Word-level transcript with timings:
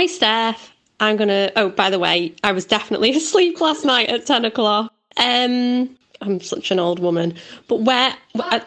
Hi, 0.00 0.06
Steph. 0.06 0.72
I'm 0.98 1.18
gonna. 1.18 1.52
Oh, 1.56 1.68
by 1.68 1.90
the 1.90 1.98
way, 1.98 2.34
I 2.42 2.52
was 2.52 2.64
definitely 2.64 3.10
asleep 3.16 3.60
last 3.60 3.84
night 3.84 4.08
at 4.08 4.24
ten 4.24 4.46
o'clock. 4.46 4.94
Um, 5.18 5.94
I'm 6.22 6.40
such 6.40 6.70
an 6.70 6.78
old 6.78 7.00
woman. 7.00 7.34
But 7.68 7.82
where? 7.82 8.16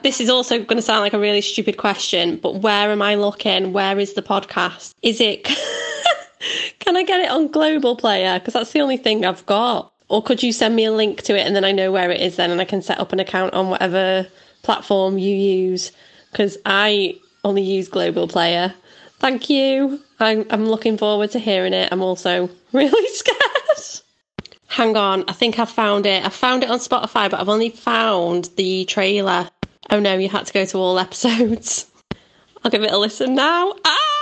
This 0.04 0.22
is 0.22 0.30
also 0.30 0.60
going 0.60 0.76
to 0.76 0.84
sound 0.84 1.00
like 1.00 1.14
a 1.14 1.18
really 1.18 1.42
stupid 1.42 1.78
question. 1.78 2.38
But 2.38 2.58
where 2.58 2.92
am 2.92 3.02
I 3.02 3.16
looking? 3.16 3.74
Where 3.74 3.98
is 3.98 4.14
the 4.14 4.22
podcast? 4.22 4.94
Is 5.02 5.20
it? 5.20 5.44
Can 6.80 6.96
I 6.96 7.02
get 7.02 7.22
it 7.22 7.32
on 7.32 7.48
Global 7.48 7.96
Player? 7.96 8.38
Because 8.38 8.54
that's 8.54 8.74
the 8.74 8.82
only 8.82 8.98
thing 8.98 9.26
I've 9.26 9.44
got. 9.48 9.92
Or 10.10 10.22
could 10.22 10.44
you 10.44 10.54
send 10.54 10.76
me 10.76 10.86
a 10.86 10.92
link 10.92 11.24
to 11.24 11.36
it 11.36 11.48
and 11.48 11.56
then 11.56 11.66
I 11.66 11.72
know 11.72 11.92
where 11.92 12.12
it 12.12 12.22
is 12.22 12.36
then 12.36 12.52
and 12.52 12.62
I 12.62 12.66
can 12.66 12.84
set 12.84 13.00
up 13.00 13.12
an 13.12 13.20
account 13.20 13.56
on 13.56 13.72
whatever 13.72 14.28
platform 14.62 15.18
you 15.18 15.36
use? 15.36 15.92
Because 16.32 16.60
I 16.68 17.16
only 17.44 17.64
use 17.64 17.90
Global 17.90 18.28
Player. 18.28 18.72
Thank 19.18 19.50
you. 19.50 20.00
I'm, 20.20 20.46
I'm 20.50 20.66
looking 20.66 20.98
forward 20.98 21.32
to 21.32 21.40
hearing 21.40 21.74
it. 21.74 21.90
I'm 21.92 22.02
also 22.02 22.50
really 22.72 23.08
scared. 23.10 23.38
Hang 24.68 24.98
on, 24.98 25.24
I 25.28 25.34
think 25.34 25.60
I 25.60 25.66
found 25.66 26.08
it. 26.08 26.26
I 26.26 26.30
found 26.30 26.64
it 26.64 26.70
on 26.72 26.80
Spotify, 26.80 27.30
but 27.30 27.40
I've 27.40 27.48
only 27.48 27.70
found 27.70 28.50
the 28.58 28.86
trailer. 28.86 29.48
Oh 29.92 30.00
no, 30.00 30.18
you 30.18 30.30
had 30.30 30.48
to 30.48 30.54
go 30.54 30.66
to 30.66 30.78
all 30.80 30.98
episodes. 30.98 31.86
I'll 32.64 32.72
give 32.72 32.82
it 32.82 32.92
a 32.92 32.98
listen 32.98 33.36
now. 33.36 33.76
Ah! 33.86 34.14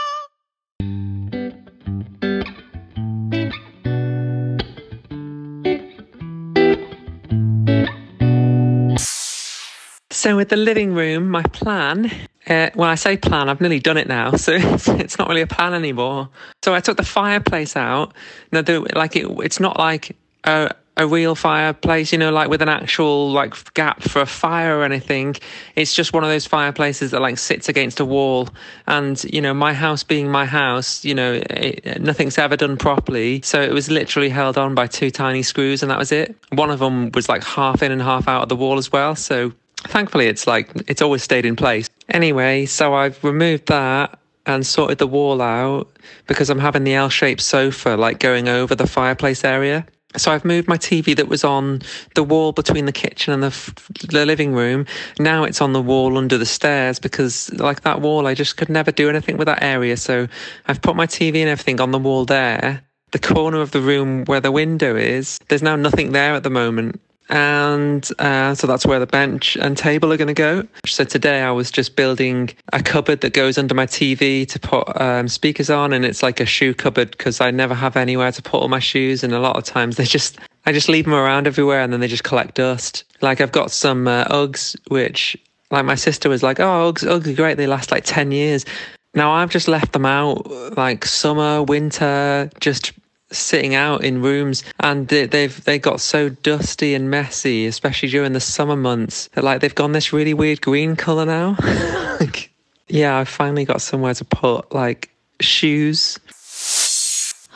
So 10.11 10.35
with 10.35 10.49
the 10.49 10.57
living 10.57 10.93
room, 10.93 11.29
my 11.29 11.43
plan. 11.43 12.11
Uh, 12.47 12.69
when 12.73 12.89
I 12.89 12.95
say 12.95 13.17
plan, 13.17 13.49
I've 13.49 13.61
nearly 13.61 13.79
done 13.79 13.97
it 13.97 14.07
now, 14.07 14.31
so 14.35 14.53
it's, 14.53 14.87
it's 14.87 15.17
not 15.17 15.27
really 15.29 15.41
a 15.41 15.47
plan 15.47 15.73
anymore. 15.73 16.29
So 16.63 16.73
I 16.73 16.79
took 16.79 16.97
the 16.97 17.03
fireplace 17.03 17.75
out. 17.75 18.13
No, 18.51 18.61
the, 18.61 18.79
like 18.95 19.15
it, 19.15 19.27
it's 19.39 19.59
not 19.59 19.77
like 19.77 20.15
a, 20.43 20.73
a 20.97 21.07
real 21.07 21.35
fireplace, 21.35 22.11
you 22.11 22.17
know, 22.17 22.31
like 22.31 22.49
with 22.49 22.61
an 22.61 22.69
actual 22.69 23.31
like 23.31 23.73
gap 23.73 24.01
for 24.01 24.21
a 24.21 24.25
fire 24.25 24.77
or 24.79 24.83
anything. 24.83 25.35
It's 25.75 25.93
just 25.93 26.13
one 26.13 26.23
of 26.23 26.29
those 26.29 26.45
fireplaces 26.45 27.11
that 27.11 27.21
like 27.21 27.37
sits 27.37 27.69
against 27.69 27.99
a 27.99 28.05
wall. 28.05 28.49
And 28.87 29.23
you 29.25 29.41
know, 29.41 29.53
my 29.53 29.73
house 29.73 30.03
being 30.03 30.29
my 30.29 30.45
house, 30.45 31.05
you 31.05 31.13
know, 31.13 31.41
it, 31.49 32.01
nothing's 32.01 32.37
ever 32.37 32.57
done 32.57 32.75
properly. 32.77 33.41
So 33.43 33.61
it 33.61 33.71
was 33.71 33.89
literally 33.89 34.29
held 34.29 34.57
on 34.57 34.75
by 34.75 34.87
two 34.87 35.11
tiny 35.11 35.43
screws, 35.43 35.81
and 35.81 35.91
that 35.91 35.99
was 35.99 36.11
it. 36.11 36.35
One 36.49 36.71
of 36.71 36.79
them 36.79 37.11
was 37.13 37.29
like 37.29 37.43
half 37.43 37.81
in 37.81 37.91
and 37.91 38.01
half 38.01 38.27
out 38.27 38.43
of 38.43 38.49
the 38.49 38.55
wall 38.55 38.77
as 38.77 38.91
well. 38.91 39.15
So 39.15 39.53
thankfully 39.87 40.27
it's 40.27 40.47
like 40.47 40.69
it's 40.87 41.01
always 41.01 41.23
stayed 41.23 41.45
in 41.45 41.55
place. 41.55 41.89
Anyway 42.09 42.65
so 42.65 42.93
i've 42.93 43.23
removed 43.23 43.67
that 43.67 44.19
and 44.45 44.65
sorted 44.65 44.97
the 44.97 45.07
wall 45.07 45.41
out 45.41 45.87
because 46.27 46.49
i'm 46.49 46.59
having 46.59 46.83
the 46.83 46.93
l-shaped 46.93 47.41
sofa 47.41 47.95
like 47.95 48.19
going 48.19 48.47
over 48.47 48.75
the 48.75 48.87
fireplace 48.87 49.43
area. 49.43 49.85
So 50.17 50.31
i've 50.31 50.43
moved 50.43 50.67
my 50.67 50.77
tv 50.77 51.15
that 51.15 51.27
was 51.27 51.43
on 51.43 51.81
the 52.15 52.23
wall 52.23 52.51
between 52.51 52.85
the 52.85 52.91
kitchen 52.91 53.33
and 53.33 53.43
the, 53.43 53.73
the 54.09 54.25
living 54.25 54.53
room. 54.53 54.85
Now 55.19 55.43
it's 55.43 55.61
on 55.61 55.73
the 55.73 55.81
wall 55.81 56.17
under 56.17 56.37
the 56.37 56.45
stairs 56.45 56.99
because 56.99 57.51
like 57.53 57.81
that 57.81 58.01
wall 58.01 58.27
i 58.27 58.33
just 58.33 58.57
could 58.57 58.69
never 58.69 58.91
do 58.91 59.09
anything 59.09 59.37
with 59.37 59.47
that 59.47 59.63
area. 59.63 59.97
So 59.97 60.27
i've 60.67 60.81
put 60.81 60.95
my 60.95 61.07
tv 61.07 61.37
and 61.37 61.49
everything 61.49 61.79
on 61.79 61.91
the 61.91 61.99
wall 61.99 62.25
there. 62.25 62.81
The 63.11 63.19
corner 63.19 63.59
of 63.59 63.71
the 63.71 63.81
room 63.81 64.23
where 64.25 64.39
the 64.39 64.51
window 64.51 64.95
is 64.95 65.37
there's 65.49 65.63
now 65.63 65.75
nothing 65.75 66.11
there 66.11 66.33
at 66.33 66.43
the 66.43 66.49
moment 66.49 66.99
and 67.31 68.07
uh, 68.19 68.53
so 68.53 68.67
that's 68.67 68.85
where 68.85 68.99
the 68.99 69.07
bench 69.07 69.55
and 69.55 69.77
table 69.77 70.11
are 70.11 70.17
going 70.17 70.27
to 70.27 70.33
go. 70.33 70.67
So 70.85 71.05
today 71.05 71.41
I 71.41 71.51
was 71.51 71.71
just 71.71 71.95
building 71.95 72.49
a 72.73 72.83
cupboard 72.83 73.21
that 73.21 73.33
goes 73.33 73.57
under 73.57 73.73
my 73.73 73.85
TV 73.85 74.45
to 74.49 74.59
put 74.59 74.99
um, 75.01 75.29
speakers 75.29 75.69
on, 75.69 75.93
and 75.93 76.03
it's 76.05 76.21
like 76.21 76.41
a 76.41 76.45
shoe 76.45 76.73
cupboard 76.73 77.11
because 77.11 77.39
I 77.39 77.49
never 77.49 77.73
have 77.73 77.95
anywhere 77.95 78.33
to 78.33 78.41
put 78.41 78.61
all 78.61 78.67
my 78.67 78.79
shoes, 78.79 79.23
and 79.23 79.33
a 79.33 79.39
lot 79.39 79.55
of 79.55 79.63
times 79.63 79.95
they 79.95 80.03
just 80.03 80.39
I 80.65 80.73
just 80.73 80.89
leave 80.89 81.05
them 81.05 81.13
around 81.13 81.47
everywhere, 81.47 81.81
and 81.81 81.93
then 81.93 82.01
they 82.01 82.07
just 82.07 82.25
collect 82.25 82.55
dust. 82.55 83.05
Like 83.21 83.39
I've 83.39 83.53
got 83.53 83.71
some 83.71 84.07
uh, 84.07 84.25
Uggs, 84.25 84.75
which 84.89 85.37
like 85.71 85.85
my 85.85 85.95
sister 85.95 86.27
was 86.27 86.43
like, 86.43 86.59
"Oh, 86.59 86.91
Uggs, 86.91 87.07
Uggs 87.07 87.27
are 87.27 87.35
great. 87.35 87.55
They 87.55 87.67
last 87.67 87.91
like 87.91 88.03
ten 88.03 88.31
years." 88.31 88.65
Now 89.13 89.31
I've 89.31 89.49
just 89.49 89.67
left 89.67 89.93
them 89.93 90.05
out 90.05 90.77
like 90.77 91.05
summer, 91.05 91.63
winter, 91.63 92.49
just 92.59 92.93
sitting 93.31 93.75
out 93.75 94.03
in 94.03 94.21
rooms 94.21 94.63
and 94.79 95.07
they, 95.07 95.25
they've 95.25 95.63
they 95.63 95.79
got 95.79 96.01
so 96.01 96.29
dusty 96.29 96.93
and 96.93 97.09
messy 97.09 97.65
especially 97.65 98.09
during 98.09 98.33
the 98.33 98.39
summer 98.39 98.75
months 98.75 99.29
that 99.33 99.43
like 99.43 99.61
they've 99.61 99.75
gone 99.75 99.93
this 99.93 100.11
really 100.11 100.33
weird 100.33 100.61
green 100.61 100.95
color 100.95 101.25
now 101.25 101.55
like, 102.19 102.51
yeah 102.87 103.17
i 103.17 103.23
finally 103.23 103.63
got 103.63 103.81
somewhere 103.81 104.13
to 104.13 104.25
put 104.25 104.73
like 104.73 105.09
shoes 105.39 106.19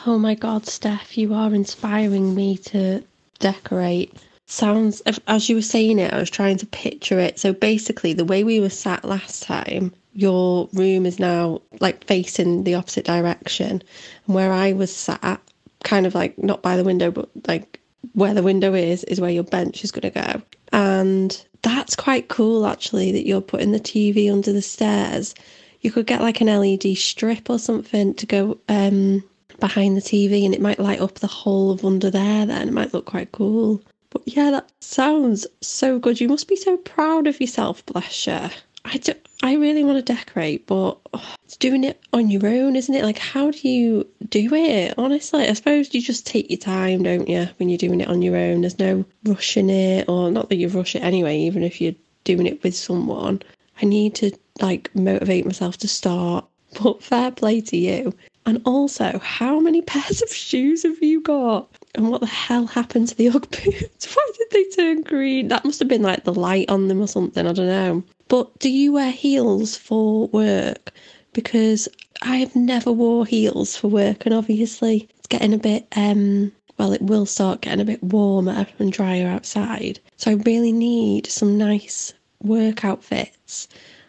Oh 0.08 0.18
my 0.18 0.36
god, 0.36 0.66
Steph, 0.66 1.18
you 1.18 1.34
are 1.34 1.52
inspiring 1.52 2.36
me 2.36 2.58
to 2.58 3.02
decorate. 3.40 4.14
Sounds, 4.46 5.02
as 5.26 5.48
you 5.48 5.56
were 5.56 5.62
saying 5.62 5.98
it, 5.98 6.12
I 6.12 6.18
was 6.18 6.30
trying 6.30 6.58
to 6.58 6.66
picture 6.66 7.18
it. 7.18 7.40
So 7.40 7.52
basically, 7.52 8.12
the 8.12 8.24
way 8.24 8.44
we 8.44 8.60
were 8.60 8.68
sat 8.70 9.04
last 9.04 9.42
time, 9.42 9.92
your 10.12 10.68
room 10.72 11.06
is 11.06 11.18
now 11.18 11.60
like 11.80 12.04
facing 12.04 12.62
the 12.62 12.76
opposite 12.76 13.04
direction. 13.04 13.82
And 14.26 14.34
where 14.36 14.52
I 14.52 14.74
was 14.74 14.94
sat, 14.94 15.40
kind 15.86 16.04
of 16.04 16.14
like 16.14 16.36
not 16.36 16.60
by 16.62 16.76
the 16.76 16.84
window, 16.84 17.10
but 17.10 17.30
like 17.46 17.80
where 18.12 18.34
the 18.34 18.42
window 18.42 18.74
is, 18.74 19.04
is 19.04 19.20
where 19.20 19.30
your 19.30 19.44
bench 19.44 19.84
is 19.84 19.92
going 19.92 20.12
to 20.12 20.20
go. 20.20 20.42
And 20.72 21.46
that's 21.62 21.96
quite 21.96 22.28
cool 22.28 22.66
actually 22.66 23.12
that 23.12 23.26
you're 23.26 23.40
putting 23.40 23.72
the 23.72 23.80
TV 23.80 24.30
under 24.30 24.52
the 24.52 24.62
stairs. 24.62 25.34
You 25.80 25.90
could 25.90 26.06
get 26.06 26.20
like 26.20 26.40
an 26.40 26.48
LED 26.48 26.96
strip 26.96 27.48
or 27.48 27.58
something 27.58 28.14
to 28.14 28.26
go 28.26 28.58
um, 28.68 29.22
behind 29.60 29.96
the 29.96 30.02
TV 30.02 30.44
and 30.44 30.54
it 30.54 30.60
might 30.60 30.80
light 30.80 31.00
up 31.00 31.14
the 31.14 31.26
whole 31.26 31.70
of 31.70 31.84
under 31.84 32.10
there 32.10 32.44
then. 32.44 32.68
It 32.68 32.74
might 32.74 32.92
look 32.92 33.06
quite 33.06 33.32
cool. 33.32 33.80
But 34.10 34.22
yeah, 34.26 34.50
that 34.50 34.70
sounds 34.80 35.46
so 35.60 35.98
good. 35.98 36.20
You 36.20 36.28
must 36.28 36.48
be 36.48 36.56
so 36.56 36.76
proud 36.78 37.26
of 37.26 37.40
yourself, 37.40 37.84
bless 37.86 38.26
you. 38.26 38.50
I, 38.84 38.98
do, 38.98 39.12
I 39.42 39.54
really 39.54 39.84
want 39.84 40.04
to 40.04 40.14
decorate, 40.14 40.66
but 40.66 40.98
it's 41.44 41.56
doing 41.56 41.84
it 41.84 42.00
on 42.12 42.30
your 42.30 42.46
own, 42.46 42.74
isn't 42.74 42.94
it? 42.94 43.04
Like, 43.04 43.18
how 43.18 43.50
do 43.50 43.68
you 43.68 44.06
do 44.28 44.52
it? 44.54 44.94
Honestly, 44.96 45.46
I 45.46 45.52
suppose 45.52 45.92
you 45.92 46.00
just 46.00 46.26
take 46.26 46.50
your 46.50 46.58
time, 46.58 47.02
don't 47.02 47.28
you, 47.28 47.48
when 47.58 47.68
you're 47.68 47.78
doing 47.78 48.00
it 48.00 48.08
on 48.08 48.22
your 48.22 48.36
own? 48.36 48.62
There's 48.62 48.78
no 48.78 49.04
rushing 49.24 49.68
it, 49.68 50.08
or 50.08 50.30
not 50.30 50.48
that 50.48 50.56
you 50.56 50.68
rush 50.68 50.96
it 50.96 51.02
anyway, 51.02 51.38
even 51.40 51.62
if 51.62 51.80
you're 51.80 51.94
doing 52.24 52.46
it 52.46 52.62
with 52.62 52.74
someone. 52.74 53.42
I 53.80 53.84
need 53.84 54.14
to 54.16 54.32
like 54.60 54.90
motivate 54.94 55.44
myself 55.44 55.76
to 55.78 55.88
start, 55.88 56.46
but 56.82 57.02
fair 57.02 57.30
play 57.30 57.60
to 57.60 57.76
you. 57.76 58.14
And 58.46 58.62
also, 58.64 59.18
how 59.18 59.58
many 59.60 59.82
pairs 59.82 60.22
of 60.22 60.32
shoes 60.32 60.84
have 60.84 61.02
you 61.02 61.20
got? 61.20 61.68
And 61.94 62.10
what 62.10 62.20
the 62.20 62.26
hell 62.26 62.66
happened 62.66 63.08
to 63.08 63.16
the 63.16 63.28
Ugg 63.28 63.50
boots? 63.50 64.06
Why 64.14 64.30
did 64.38 64.48
they 64.50 64.64
turn 64.70 65.02
green? 65.02 65.48
That 65.48 65.64
must 65.64 65.80
have 65.80 65.88
been 65.88 66.02
like 66.02 66.24
the 66.24 66.32
light 66.32 66.70
on 66.70 66.88
them 66.88 67.02
or 67.02 67.08
something. 67.08 67.46
I 67.46 67.52
don't 67.52 67.66
know. 67.66 68.04
But 68.28 68.58
do 68.58 68.68
you 68.68 68.92
wear 68.92 69.12
heels 69.12 69.76
for 69.76 70.26
work? 70.26 70.92
Because 71.32 71.88
I 72.22 72.38
have 72.38 72.56
never 72.56 72.90
wore 72.90 73.24
heels 73.24 73.76
for 73.76 73.86
work, 73.86 74.26
and 74.26 74.34
obviously 74.34 75.08
it's 75.16 75.28
getting 75.28 75.54
a 75.54 75.58
bit 75.58 75.86
um 75.94 76.50
well, 76.76 76.92
it 76.92 77.02
will 77.02 77.24
start 77.24 77.60
getting 77.60 77.80
a 77.80 77.84
bit 77.84 78.02
warmer 78.02 78.66
and 78.80 78.92
drier 78.92 79.28
outside. 79.28 80.00
So 80.16 80.32
I 80.32 80.34
really 80.34 80.72
need 80.72 81.28
some 81.28 81.56
nice 81.56 82.12
work 82.42 82.84
outfits. 82.84 83.68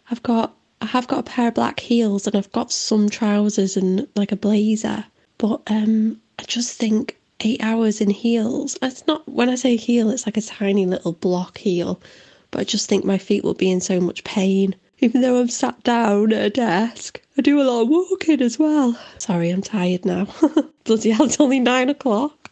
I've 0.10 0.24
got 0.24 0.56
I 0.82 0.86
have 0.88 1.08
got 1.08 1.20
a 1.20 1.24
pair 1.24 1.50
of 1.50 1.54
black 1.54 1.80
heels 1.80 2.26
and 2.26 2.36
I've 2.36 2.52
got 2.52 2.72
some 2.72 3.10
trousers 3.10 3.78
and 3.78 4.08
like 4.16 4.32
a 4.32 4.36
blazer. 4.36 5.06
But 5.38 5.62
um 5.68 6.20
I 6.40 6.44
just 6.44 6.78
think 6.80 7.18
eight 7.42 7.62
hours 7.62 8.02
in 8.02 8.10
heels. 8.10 8.78
It's 8.82 9.06
not 9.06 9.28
when 9.30 9.50
I 9.50 9.56
say 9.56 9.76
heel, 9.76 10.10
it's 10.10 10.26
like 10.26 10.38
a 10.38 10.42
tiny 10.42 10.88
little 10.88 11.14
block 11.14 11.60
heel 11.60 12.02
but 12.52 12.62
I 12.62 12.64
just 12.64 12.88
think 12.88 13.04
my 13.04 13.18
feet 13.18 13.44
will 13.44 13.54
be 13.54 13.72
in 13.72 13.82
so 13.82 14.00
much 14.00 14.24
pain. 14.24 14.76
Even 15.00 15.22
though 15.22 15.40
I'm 15.40 15.50
sat 15.50 15.84
down 15.84 16.34
at 16.34 16.46
a 16.46 16.50
desk, 16.50 17.22
I 17.38 17.42
do 17.42 17.62
a 17.62 17.64
lot 17.64 17.84
of 17.84 17.90
walking 17.90 18.42
as 18.42 18.58
well. 18.58 18.98
Sorry, 19.20 19.50
I'm 19.50 19.62
tired 19.62 20.06
now. 20.06 20.28
Bloody 20.86 21.12
hell, 21.12 21.28
it's 21.28 21.40
only 21.40 21.60
nine 21.60 21.90
o'clock. 21.90 22.52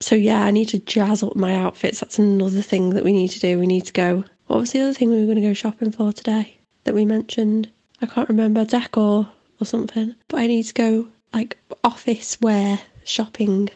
So, 0.00 0.14
yeah, 0.14 0.44
I 0.44 0.50
need 0.50 0.68
to 0.68 0.78
jazz 0.78 1.22
up 1.22 1.36
my 1.36 1.54
outfits. 1.54 2.00
That's 2.00 2.18
another 2.18 2.60
thing 2.60 2.90
that 2.90 3.04
we 3.04 3.12
need 3.12 3.30
to 3.30 3.40
do. 3.40 3.58
We 3.58 3.66
need 3.66 3.86
to 3.86 3.92
go. 3.92 4.24
What 4.48 4.60
was 4.60 4.72
the 4.72 4.82
other 4.82 4.92
thing 4.92 5.08
we 5.08 5.18
were 5.18 5.24
going 5.24 5.40
to 5.40 5.48
go 5.48 5.54
shopping 5.54 5.92
for 5.92 6.12
today 6.12 6.58
that 6.84 6.94
we 6.94 7.06
mentioned? 7.06 7.70
I 8.02 8.06
can't 8.06 8.28
remember, 8.28 8.64
decor 8.66 9.28
or 9.58 9.66
something. 9.66 10.14
But 10.28 10.40
I 10.40 10.46
need 10.46 10.64
to 10.64 10.74
go 10.74 11.08
like 11.32 11.56
office 11.82 12.38
wear 12.40 12.80
shopping. 13.04 13.70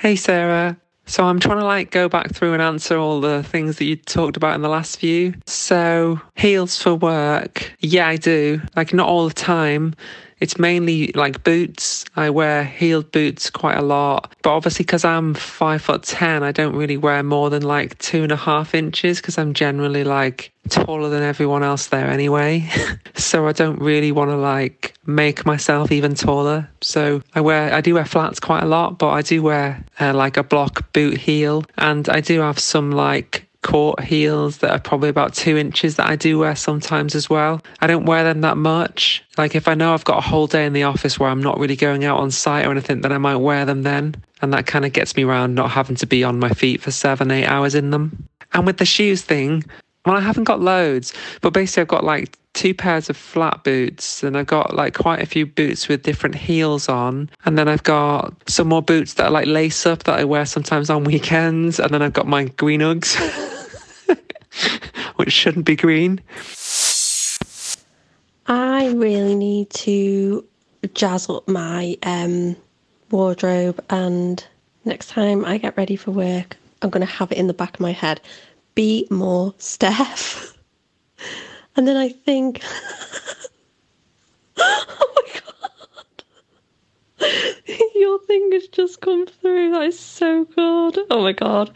Hey, 0.00 0.14
Sarah. 0.14 0.76
So 1.06 1.24
I'm 1.24 1.40
trying 1.40 1.58
to 1.58 1.64
like 1.64 1.90
go 1.90 2.08
back 2.08 2.32
through 2.32 2.52
and 2.52 2.62
answer 2.62 2.96
all 2.96 3.20
the 3.20 3.42
things 3.42 3.78
that 3.78 3.84
you 3.86 3.96
talked 3.96 4.36
about 4.36 4.54
in 4.54 4.62
the 4.62 4.68
last 4.68 5.00
few. 5.00 5.34
So 5.44 6.20
heels 6.36 6.80
for 6.80 6.94
work. 6.94 7.72
Yeah, 7.80 8.06
I 8.06 8.14
do. 8.14 8.60
Like 8.76 8.94
not 8.94 9.08
all 9.08 9.26
the 9.26 9.34
time. 9.34 9.96
It's 10.40 10.58
mainly 10.58 11.12
like 11.14 11.44
boots. 11.44 12.04
I 12.16 12.30
wear 12.30 12.64
heeled 12.64 13.10
boots 13.12 13.50
quite 13.50 13.76
a 13.76 13.82
lot, 13.82 14.34
but 14.42 14.50
obviously 14.50 14.84
because 14.84 15.04
I'm 15.04 15.34
five 15.34 15.82
foot 15.82 16.02
ten, 16.02 16.42
I 16.42 16.52
don't 16.52 16.76
really 16.76 16.96
wear 16.96 17.22
more 17.22 17.50
than 17.50 17.62
like 17.62 17.98
two 17.98 18.22
and 18.22 18.32
a 18.32 18.36
half 18.36 18.74
inches 18.74 19.20
because 19.20 19.38
I'm 19.38 19.54
generally 19.54 20.04
like 20.04 20.52
taller 20.68 21.08
than 21.08 21.22
everyone 21.22 21.62
else 21.62 21.86
there 21.86 22.06
anyway. 22.06 22.68
so 23.14 23.48
I 23.48 23.52
don't 23.52 23.80
really 23.80 24.12
want 24.12 24.30
to 24.30 24.36
like 24.36 24.94
make 25.06 25.46
myself 25.46 25.90
even 25.90 26.14
taller. 26.14 26.68
So 26.82 27.22
I 27.34 27.40
wear, 27.40 27.72
I 27.74 27.80
do 27.80 27.94
wear 27.94 28.04
flats 28.04 28.40
quite 28.40 28.62
a 28.62 28.66
lot, 28.66 28.98
but 28.98 29.10
I 29.10 29.22
do 29.22 29.42
wear 29.42 29.84
uh, 30.00 30.14
like 30.14 30.36
a 30.36 30.42
block 30.42 30.92
boot 30.92 31.18
heel 31.18 31.64
and 31.76 32.08
I 32.08 32.20
do 32.20 32.40
have 32.40 32.58
some 32.58 32.90
like 32.90 33.47
court 33.62 34.00
heels 34.00 34.58
that 34.58 34.70
are 34.70 34.78
probably 34.78 35.08
about 35.08 35.34
two 35.34 35.56
inches 35.56 35.96
that 35.96 36.08
I 36.08 36.16
do 36.16 36.38
wear 36.38 36.54
sometimes 36.54 37.14
as 37.14 37.28
well. 37.28 37.60
I 37.80 37.86
don't 37.86 38.06
wear 38.06 38.24
them 38.24 38.40
that 38.42 38.56
much. 38.56 39.24
Like 39.36 39.54
if 39.54 39.68
I 39.68 39.74
know 39.74 39.94
I've 39.94 40.04
got 40.04 40.18
a 40.18 40.28
whole 40.28 40.46
day 40.46 40.64
in 40.64 40.72
the 40.72 40.84
office 40.84 41.18
where 41.18 41.28
I'm 41.28 41.42
not 41.42 41.58
really 41.58 41.76
going 41.76 42.04
out 42.04 42.18
on 42.18 42.30
site 42.30 42.66
or 42.66 42.70
anything, 42.70 43.00
then 43.00 43.12
I 43.12 43.18
might 43.18 43.36
wear 43.36 43.64
them 43.64 43.82
then. 43.82 44.14
And 44.40 44.52
that 44.52 44.66
kind 44.66 44.84
of 44.84 44.92
gets 44.92 45.16
me 45.16 45.24
around 45.24 45.54
not 45.54 45.70
having 45.70 45.96
to 45.96 46.06
be 46.06 46.22
on 46.22 46.38
my 46.38 46.50
feet 46.50 46.80
for 46.80 46.90
seven, 46.90 47.30
eight 47.30 47.46
hours 47.46 47.74
in 47.74 47.90
them. 47.90 48.28
And 48.52 48.64
with 48.64 48.78
the 48.78 48.86
shoes 48.86 49.22
thing, 49.22 49.64
well, 50.08 50.16
I 50.16 50.20
haven't 50.20 50.44
got 50.44 50.60
loads, 50.60 51.12
but 51.40 51.52
basically 51.52 51.82
I've 51.82 51.88
got 51.88 52.04
like 52.04 52.36
two 52.54 52.74
pairs 52.74 53.08
of 53.08 53.16
flat 53.16 53.62
boots 53.62 54.24
and 54.24 54.36
I've 54.36 54.46
got 54.46 54.74
like 54.74 54.94
quite 54.94 55.22
a 55.22 55.26
few 55.26 55.46
boots 55.46 55.86
with 55.86 56.02
different 56.02 56.34
heels 56.34 56.88
on. 56.88 57.30
And 57.44 57.56
then 57.56 57.68
I've 57.68 57.84
got 57.84 58.34
some 58.48 58.68
more 58.68 58.82
boots 58.82 59.14
that 59.14 59.26
are 59.26 59.30
like 59.30 59.46
lace 59.46 59.86
up 59.86 60.04
that 60.04 60.18
I 60.18 60.24
wear 60.24 60.44
sometimes 60.44 60.90
on 60.90 61.04
weekends. 61.04 61.78
And 61.78 61.94
then 61.94 62.02
I've 62.02 62.14
got 62.14 62.26
my 62.26 62.46
green 62.46 62.80
Uggs, 62.80 63.16
which 65.16 65.32
shouldn't 65.32 65.66
be 65.66 65.76
green. 65.76 66.20
I 68.46 68.88
really 68.88 69.34
need 69.34 69.70
to 69.70 70.44
jazz 70.94 71.28
up 71.28 71.46
my 71.46 71.96
um, 72.02 72.56
wardrobe 73.10 73.84
and 73.90 74.44
next 74.84 75.10
time 75.10 75.44
I 75.44 75.58
get 75.58 75.76
ready 75.76 75.96
for 75.96 76.10
work, 76.10 76.56
I'm 76.82 76.90
going 76.90 77.06
to 77.06 77.12
have 77.12 77.30
it 77.30 77.38
in 77.38 77.46
the 77.46 77.54
back 77.54 77.74
of 77.74 77.80
my 77.80 77.92
head 77.92 78.20
be 78.78 79.08
more 79.10 79.52
Steph. 79.58 80.56
And 81.76 81.86
then 81.86 81.96
I 81.96 82.08
think, 82.08 82.60
oh 84.56 85.12
my 85.16 85.40
god, 87.20 87.30
your 87.94 88.18
thing 88.20 88.50
has 88.52 88.66
just 88.66 89.00
come 89.00 89.26
through. 89.26 89.70
That 89.70 89.82
is 89.82 89.98
so 89.98 90.44
good. 90.44 90.98
Oh 91.08 91.22
my 91.22 91.30
god. 91.32 91.70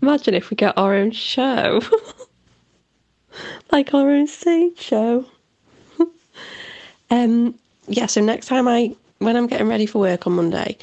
Imagine 0.00 0.32
if 0.32 0.48
we 0.48 0.56
get 0.56 0.78
our 0.78 0.94
own 0.94 1.10
show, 1.10 1.82
like 3.70 3.92
our 3.92 4.08
own 4.08 4.26
stage 4.26 4.78
show. 4.78 5.26
um, 7.10 7.54
yeah. 7.86 8.06
So 8.06 8.22
next 8.22 8.46
time 8.46 8.66
I, 8.66 8.96
when 9.18 9.36
I'm 9.36 9.46
getting 9.46 9.68
ready 9.68 9.84
for 9.84 9.98
work 9.98 10.26
on 10.26 10.34
Monday, 10.34 10.78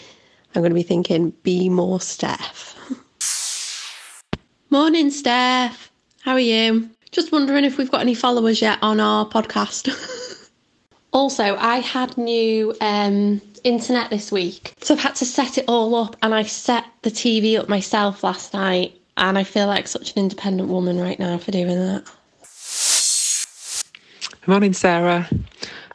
I'm 0.53 0.61
going 0.61 0.69
to 0.71 0.75
be 0.75 0.83
thinking, 0.83 1.31
be 1.41 1.67
more 1.67 1.99
Steph. 1.99 2.70
Morning, 4.71 5.11
Steph. 5.11 5.91
How 6.21 6.31
are 6.31 6.39
you? 6.39 6.89
Just 7.11 7.33
wondering 7.33 7.65
if 7.65 7.77
we've 7.77 7.91
got 7.91 7.99
any 7.99 8.15
followers 8.15 8.61
yet 8.61 8.79
on 8.81 9.01
our 9.01 9.25
podcast. 9.25 10.49
also, 11.11 11.57
I 11.57 11.79
had 11.79 12.17
new 12.17 12.73
um, 12.79 13.41
internet 13.65 14.09
this 14.09 14.31
week, 14.31 14.73
so 14.79 14.93
I've 14.93 15.01
had 15.01 15.15
to 15.15 15.25
set 15.25 15.57
it 15.57 15.65
all 15.67 15.93
up, 15.95 16.15
and 16.21 16.33
I 16.33 16.43
set 16.43 16.85
the 17.01 17.09
TV 17.09 17.59
up 17.59 17.67
myself 17.67 18.23
last 18.23 18.53
night, 18.53 18.97
and 19.17 19.37
I 19.37 19.43
feel 19.43 19.67
like 19.67 19.89
such 19.89 20.13
an 20.13 20.19
independent 20.19 20.69
woman 20.69 21.01
right 21.01 21.19
now 21.19 21.37
for 21.37 21.51
doing 21.51 21.67
that. 21.67 22.09
Morning, 24.47 24.71
Sarah. 24.71 25.29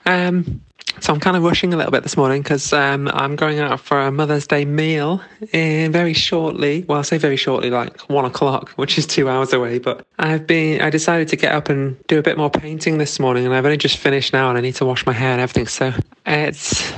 Um, 0.05 0.61
so 1.01 1.13
I'm 1.13 1.21
kind 1.21 1.37
of 1.37 1.43
rushing 1.43 1.75
a 1.75 1.77
little 1.77 1.93
bit 1.93 2.03
this 2.03 2.17
morning 2.17 2.43
because 2.43 2.73
um, 2.73 3.09
I'm 3.09 3.37
going 3.37 3.59
out 3.59 3.81
for 3.81 4.01
a 4.01 4.11
Mother's 4.11 4.47
Day 4.47 4.65
meal 4.65 5.21
in 5.53 5.93
very 5.93 6.13
shortly. 6.13 6.85
Well, 6.89 6.99
I 6.99 7.03
say 7.03 7.19
very 7.19 7.37
shortly, 7.37 7.71
like 7.71 8.01
one 8.03 8.25
o'clock, 8.25 8.71
which 8.71 8.99
is 8.99 9.07
two 9.07 9.29
hours 9.29 9.53
away. 9.53 9.79
But 9.79 10.07
I've 10.19 10.47
been, 10.47 10.81
I 10.81 10.91
decided 10.91 11.29
to 11.29 11.37
get 11.37 11.55
up 11.55 11.69
and 11.69 11.97
do 12.07 12.19
a 12.19 12.23
bit 12.23 12.39
more 12.39 12.51
painting 12.51 12.99
this 12.99 13.21
morning, 13.21 13.45
and 13.45 13.55
I've 13.55 13.65
only 13.65 13.77
just 13.77 13.99
finished 13.99 14.33
now, 14.33 14.49
and 14.49 14.59
I 14.59 14.61
need 14.61 14.75
to 14.77 14.85
wash 14.85 15.05
my 15.07 15.13
hair 15.13 15.33
and 15.33 15.41
everything. 15.41 15.67
So 15.67 15.93
it's, 16.25 16.93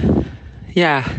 yeah. 0.70 1.18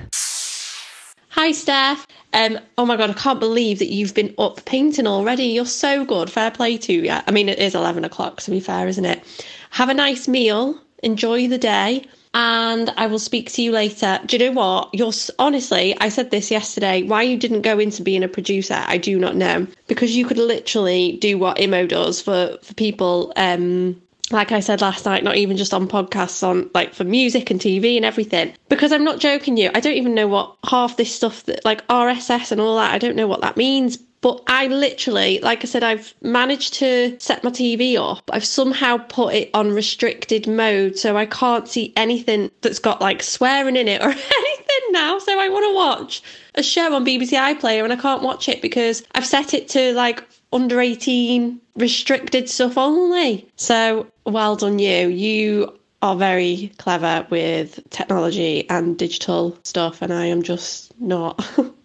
Hi, 1.30 1.52
Steph. 1.52 2.08
Um, 2.34 2.60
oh 2.78 2.86
my 2.86 2.96
god, 2.96 3.10
I 3.10 3.14
can't 3.14 3.40
believe 3.40 3.80
that 3.80 3.92
you've 3.92 4.14
been 4.14 4.34
up 4.38 4.64
painting 4.66 5.08
already. 5.08 5.46
You're 5.46 5.66
so 5.66 6.06
good. 6.06 6.30
Fair 6.30 6.52
play 6.52 6.78
to 6.78 6.94
you. 6.94 7.10
I 7.10 7.32
mean, 7.32 7.50
it 7.50 7.60
is 7.60 7.76
eleven 7.76 8.06
o'clock, 8.06 8.42
to 8.42 8.52
be 8.52 8.60
fair, 8.60 8.88
isn't 8.88 9.06
it? 9.06 9.24
Have 9.72 9.90
a 9.90 9.94
nice 9.94 10.28
meal. 10.28 10.80
Enjoy 11.02 11.48
the 11.48 11.58
day 11.58 12.06
and 12.34 12.92
I 12.96 13.08
will 13.08 13.20
speak 13.20 13.52
to 13.54 13.62
you 13.62 13.72
later. 13.72 14.20
Do 14.26 14.38
you 14.38 14.46
know 14.46 14.60
what? 14.60 14.90
You're 14.94 15.12
honestly, 15.40 15.96
I 16.00 16.10
said 16.10 16.32
this 16.32 16.52
yesterday. 16.52 17.04
Why 17.04 17.24
you 17.24 17.38
didn't 17.38 17.62
go 17.62 17.80
into 17.80 18.04
being 18.04 18.24
a 18.24 18.28
producer, 18.28 18.84
I 18.88 18.98
do 18.98 19.18
not 19.18 19.36
know. 19.36 19.68
Because 19.88 20.16
you 20.16 20.26
could 20.26 20.38
literally 20.38 21.18
do 21.18 21.38
what 21.38 21.60
Imo 21.60 21.88
does 21.88 22.22
for 22.22 22.58
for 22.62 22.74
people. 22.76 23.34
Um, 23.36 24.02
like 24.32 24.52
I 24.52 24.60
said 24.60 24.82
last 24.82 25.06
night, 25.06 25.24
not 25.24 25.38
even 25.38 25.58
just 25.58 25.74
on 25.74 25.88
podcasts, 25.88 26.44
on 26.44 26.70
like 26.76 26.94
for 26.94 27.04
music 27.04 27.50
and 27.50 27.60
TV 27.60 27.96
and 27.96 28.06
everything. 28.06 28.54
Because 28.70 28.92
I'm 28.92 29.04
not 29.04 29.20
joking 29.20 29.58
you, 29.58 29.72
I 29.74 29.80
don't 29.80 29.96
even 29.96 30.14
know 30.14 30.28
what 30.28 30.56
half 30.66 30.98
this 30.98 31.14
stuff 31.14 31.44
that 31.46 31.66
like 31.66 31.86
RSS 31.88 32.52
and 32.52 32.62
all 32.62 32.76
that. 32.76 32.94
I 32.94 33.00
don't 33.00 33.16
know 33.16 33.28
what 33.28 33.42
that 33.42 33.58
means. 33.58 33.98
But 34.22 34.44
I 34.48 34.68
literally, 34.68 35.40
like 35.40 35.64
I 35.64 35.68
said, 35.68 35.84
I've 35.84 36.14
managed 36.22 36.74
to 36.76 37.18
set 37.20 37.44
my 37.44 37.52
TV 37.52 37.96
up. 37.98 38.30
I've 38.32 38.46
somehow 38.46 38.98
put 38.98 39.34
it 39.34 39.50
on 39.54 39.72
restricted 39.72 40.46
mode 40.46 40.98
so 40.98 41.16
I 41.16 41.26
can't 41.26 41.68
see 41.68 41.94
anything 41.96 42.52
that's 42.62 42.80
got 42.80 43.00
like 43.00 43.24
swearing 43.24 43.78
in 43.78 43.88
it 43.88 44.02
or 44.02 44.10
anything 44.10 44.92
now. 44.92 45.20
So 45.20 45.40
I 45.40 45.48
want 45.48 45.66
to 45.66 45.76
watch 45.76 46.22
a 46.56 46.64
show 46.64 46.94
on 46.94 47.06
BBC 47.06 47.38
iPlayer 47.38 47.84
and 47.84 47.94
I 47.94 47.96
can't 47.96 48.22
watch 48.22 48.50
it 48.50 48.62
because 48.62 49.04
I've 49.16 49.26
set 49.26 49.54
it 49.54 49.70
to 49.70 49.94
like 49.94 50.24
under 50.52 50.82
18 50.82 51.62
restricted 51.76 52.50
stuff 52.50 52.78
only. 52.78 53.48
So 53.56 54.08
well 54.26 54.56
done, 54.56 54.80
you. 54.80 55.08
You 55.08 55.80
are 56.02 56.16
very 56.16 56.72
clever 56.78 57.26
with 57.30 57.80
technology 57.90 58.70
and 58.70 58.98
digital 58.98 59.58
stuff, 59.64 60.02
and 60.02 60.14
I 60.14 60.26
am 60.26 60.44
just 60.44 60.98
not. 61.00 61.46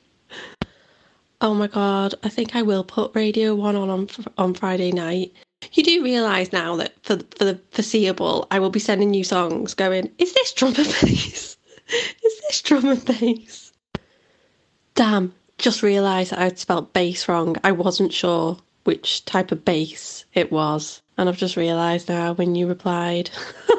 Oh 1.40 1.54
my 1.54 1.66
god, 1.66 2.14
I 2.22 2.28
think 2.28 2.54
I 2.54 2.62
will 2.62 2.84
put 2.84 3.14
Radio 3.14 3.54
1 3.54 3.76
on 3.76 3.90
on, 3.90 4.08
on 4.38 4.54
Friday 4.54 4.92
night. 4.92 5.32
You 5.72 5.82
do 5.82 6.04
realise 6.04 6.52
now 6.52 6.76
that 6.76 6.92
for, 7.02 7.18
for 7.36 7.44
the 7.44 7.60
foreseeable, 7.70 8.46
I 8.50 8.58
will 8.58 8.70
be 8.70 8.80
sending 8.80 9.14
you 9.14 9.24
songs 9.24 9.74
going, 9.74 10.10
is 10.18 10.32
this 10.34 10.52
drum 10.52 10.74
and 10.76 10.86
bass? 10.86 11.56
is 11.88 12.40
this 12.42 12.62
drum 12.62 12.86
and 12.86 13.04
bass? 13.04 13.72
Damn, 14.94 15.34
just 15.58 15.82
realised 15.82 16.30
that 16.30 16.38
I'd 16.38 16.58
spelt 16.58 16.92
bass 16.92 17.28
wrong. 17.28 17.56
I 17.64 17.72
wasn't 17.72 18.12
sure 18.12 18.58
which 18.84 19.24
type 19.24 19.50
of 19.50 19.64
bass 19.64 20.24
it 20.34 20.52
was. 20.52 21.02
And 21.16 21.28
I've 21.28 21.36
just 21.36 21.56
realised 21.56 22.08
now 22.08 22.34
when 22.34 22.54
you 22.54 22.66
replied. 22.66 23.30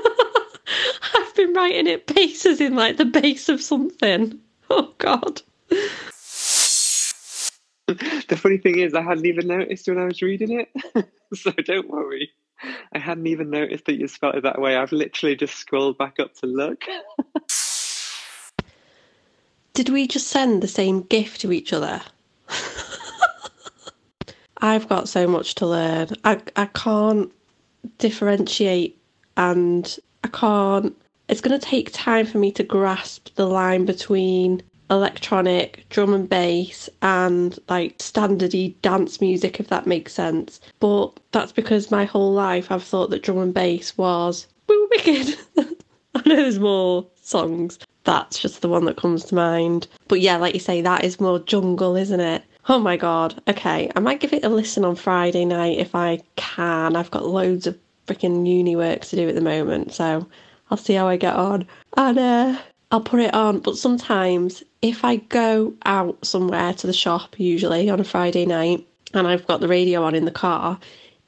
I've 1.15 1.35
been 1.35 1.53
writing 1.53 1.87
it 1.87 2.07
bases 2.07 2.59
in 2.59 2.75
like 2.75 2.97
the 2.97 3.05
base 3.05 3.49
of 3.49 3.61
something. 3.61 4.39
Oh 4.67 4.91
god. 4.97 5.43
the 7.87 8.37
funny 8.37 8.57
thing 8.57 8.79
is, 8.79 8.95
I 8.95 9.01
hadn't 9.01 9.27
even 9.27 9.47
noticed 9.47 9.87
when 9.87 9.99
I 9.99 10.05
was 10.05 10.21
reading 10.21 10.59
it. 10.59 10.69
so 11.33 11.51
don't 11.51 11.89
worry. 11.89 12.31
I 12.93 12.99
hadn't 12.99 13.27
even 13.27 13.51
noticed 13.51 13.85
that 13.85 13.99
you 13.99 14.07
spelled 14.07 14.35
it 14.35 14.43
that 14.43 14.59
way. 14.59 14.75
I've 14.75 14.91
literally 14.91 15.35
just 15.35 15.55
scrolled 15.55 15.97
back 15.97 16.19
up 16.19 16.33
to 16.35 16.47
look. 16.47 16.83
Did 19.73 19.89
we 19.89 20.07
just 20.07 20.27
send 20.27 20.61
the 20.63 20.67
same 20.67 21.01
gift 21.01 21.41
to 21.41 21.51
each 21.51 21.73
other? 21.73 22.01
I've 24.59 24.87
got 24.87 25.09
so 25.09 25.27
much 25.27 25.55
to 25.55 25.67
learn. 25.67 26.07
I, 26.23 26.39
I 26.55 26.67
can't 26.67 27.29
differentiate 27.99 28.97
and 29.37 29.99
I 30.23 30.29
can't. 30.29 30.95
It's 31.27 31.41
going 31.41 31.59
to 31.59 31.63
take 31.63 31.91
time 31.91 32.25
for 32.25 32.39
me 32.39 32.51
to 32.53 32.63
grasp 32.63 33.35
the 33.35 33.47
line 33.47 33.85
between 33.85 34.63
electronic 34.91 35.85
drum 35.89 36.13
and 36.13 36.29
bass 36.29 36.89
and 37.01 37.57
like 37.69 37.97
standardy 37.97 38.75
dance 38.81 39.19
music 39.19 39.59
if 39.59 39.67
that 39.67 39.87
makes 39.87 40.13
sense. 40.13 40.59
But 40.79 41.19
that's 41.31 41.51
because 41.51 41.91
my 41.91 42.05
whole 42.05 42.31
life 42.31 42.71
i've 42.71 42.83
thought 42.83 43.09
that 43.09 43.23
drum 43.23 43.39
and 43.39 43.53
bass 43.53 43.97
was 43.97 44.47
wicked. 44.67 45.37
I 46.15 46.21
know 46.25 46.35
there's 46.35 46.59
more 46.59 47.05
songs. 47.21 47.79
That's 48.03 48.39
just 48.39 48.61
the 48.61 48.69
one 48.69 48.85
that 48.85 48.97
comes 48.97 49.25
to 49.25 49.35
mind. 49.35 49.87
But 50.07 50.21
yeah 50.21 50.37
like 50.37 50.53
you 50.53 50.59
say 50.59 50.81
that 50.81 51.03
is 51.03 51.19
more 51.19 51.39
jungle 51.39 51.95
isn't 51.95 52.19
it? 52.19 52.43
Oh 52.69 52.79
my 52.79 52.97
god. 52.97 53.41
Okay 53.47 53.91
i 53.95 53.99
might 53.99 54.19
give 54.19 54.33
it 54.33 54.45
a 54.45 54.49
listen 54.49 54.85
on 54.85 54.95
friday 54.95 55.45
night 55.45 55.79
if 55.79 55.95
i 55.95 56.19
can. 56.35 56.95
I've 56.95 57.11
got 57.11 57.25
loads 57.25 57.65
of 57.67 57.77
freaking 58.07 58.47
uni 58.47 58.75
work 58.75 59.01
to 59.01 59.15
do 59.15 59.27
at 59.27 59.33
the 59.33 59.41
moment 59.41 59.91
so 59.91 60.27
i'll 60.69 60.77
see 60.77 60.93
how 60.93 61.07
i 61.07 61.17
get 61.17 61.35
on. 61.35 61.65
And 61.97 62.19
uh 62.19 62.59
I'll 62.95 63.01
put 63.01 63.19
it 63.19 63.33
on. 63.33 63.59
But 63.59 63.77
sometimes 63.77 64.63
if 64.81 65.03
I 65.03 65.17
go 65.17 65.73
out 65.85 66.25
somewhere 66.25 66.73
to 66.75 66.87
the 66.87 66.93
shop, 66.93 67.37
usually 67.37 67.89
on 67.89 67.99
a 67.99 68.05
Friday 68.05 68.45
night, 68.45 68.87
and 69.13 69.27
I've 69.27 69.45
got 69.47 69.59
the 69.59 69.67
radio 69.67 70.01
on 70.03 70.15
in 70.15 70.23
the 70.23 70.31
car, 70.31 70.79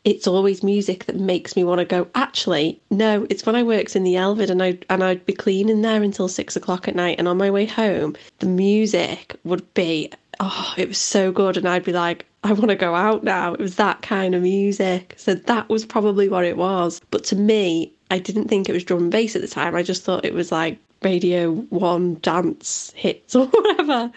it's 0.05 0.27
always 0.27 0.63
music 0.63 1.03
that 1.07 1.17
makes 1.17 1.57
me 1.57 1.65
want 1.65 1.79
to 1.79 1.85
go. 1.85 2.07
Actually, 2.15 2.79
no, 2.89 3.27
it's 3.29 3.45
when 3.45 3.57
I 3.57 3.63
worked 3.63 3.97
in 3.97 4.05
the 4.05 4.15
Elvid 4.15 4.49
and 4.49 4.63
I 4.63 4.79
and 4.89 5.03
I'd 5.03 5.25
be 5.25 5.33
cleaning 5.33 5.81
there 5.81 6.01
until 6.01 6.29
six 6.29 6.55
o'clock 6.55 6.87
at 6.87 6.95
night, 6.95 7.19
and 7.19 7.27
on 7.27 7.37
my 7.37 7.51
way 7.51 7.65
home, 7.65 8.15
the 8.39 8.45
music 8.45 9.35
would 9.43 9.73
be 9.73 10.09
oh, 10.39 10.73
it 10.77 10.87
was 10.87 10.97
so 10.97 11.33
good, 11.33 11.57
and 11.57 11.67
I'd 11.67 11.83
be 11.83 11.91
like, 11.91 12.25
I 12.45 12.53
want 12.53 12.69
to 12.69 12.75
go 12.75 12.95
out 12.95 13.25
now. 13.25 13.53
It 13.53 13.59
was 13.59 13.75
that 13.75 14.03
kind 14.03 14.35
of 14.35 14.41
music, 14.41 15.15
so 15.17 15.35
that 15.35 15.67
was 15.67 15.85
probably 15.85 16.29
what 16.29 16.45
it 16.45 16.55
was. 16.55 17.01
But 17.11 17.25
to 17.25 17.35
me, 17.35 17.91
I 18.09 18.19
didn't 18.19 18.47
think 18.47 18.69
it 18.69 18.73
was 18.73 18.85
drum 18.85 19.03
and 19.03 19.11
bass 19.11 19.35
at 19.35 19.41
the 19.41 19.49
time. 19.49 19.75
I 19.75 19.83
just 19.83 20.03
thought 20.03 20.23
it 20.23 20.33
was 20.33 20.49
like 20.49 20.79
Radio 21.01 21.51
One 21.51 22.15
dance 22.15 22.91
hits 22.95 23.35
or 23.35 23.47
whatever. 23.51 24.11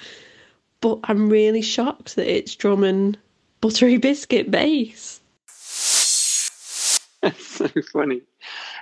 But 0.81 1.01
I'm 1.05 1.29
really 1.29 1.63
shocked 1.63 2.17
that 2.17 2.33
it's 2.33 2.57
drum 2.57 2.85
and 2.85 3.19
buttery 3.61 3.99
biscuit 3.99 4.51
bass. 4.51 5.21
That's 7.23 7.47
so 7.47 7.69
funny. 7.93 8.23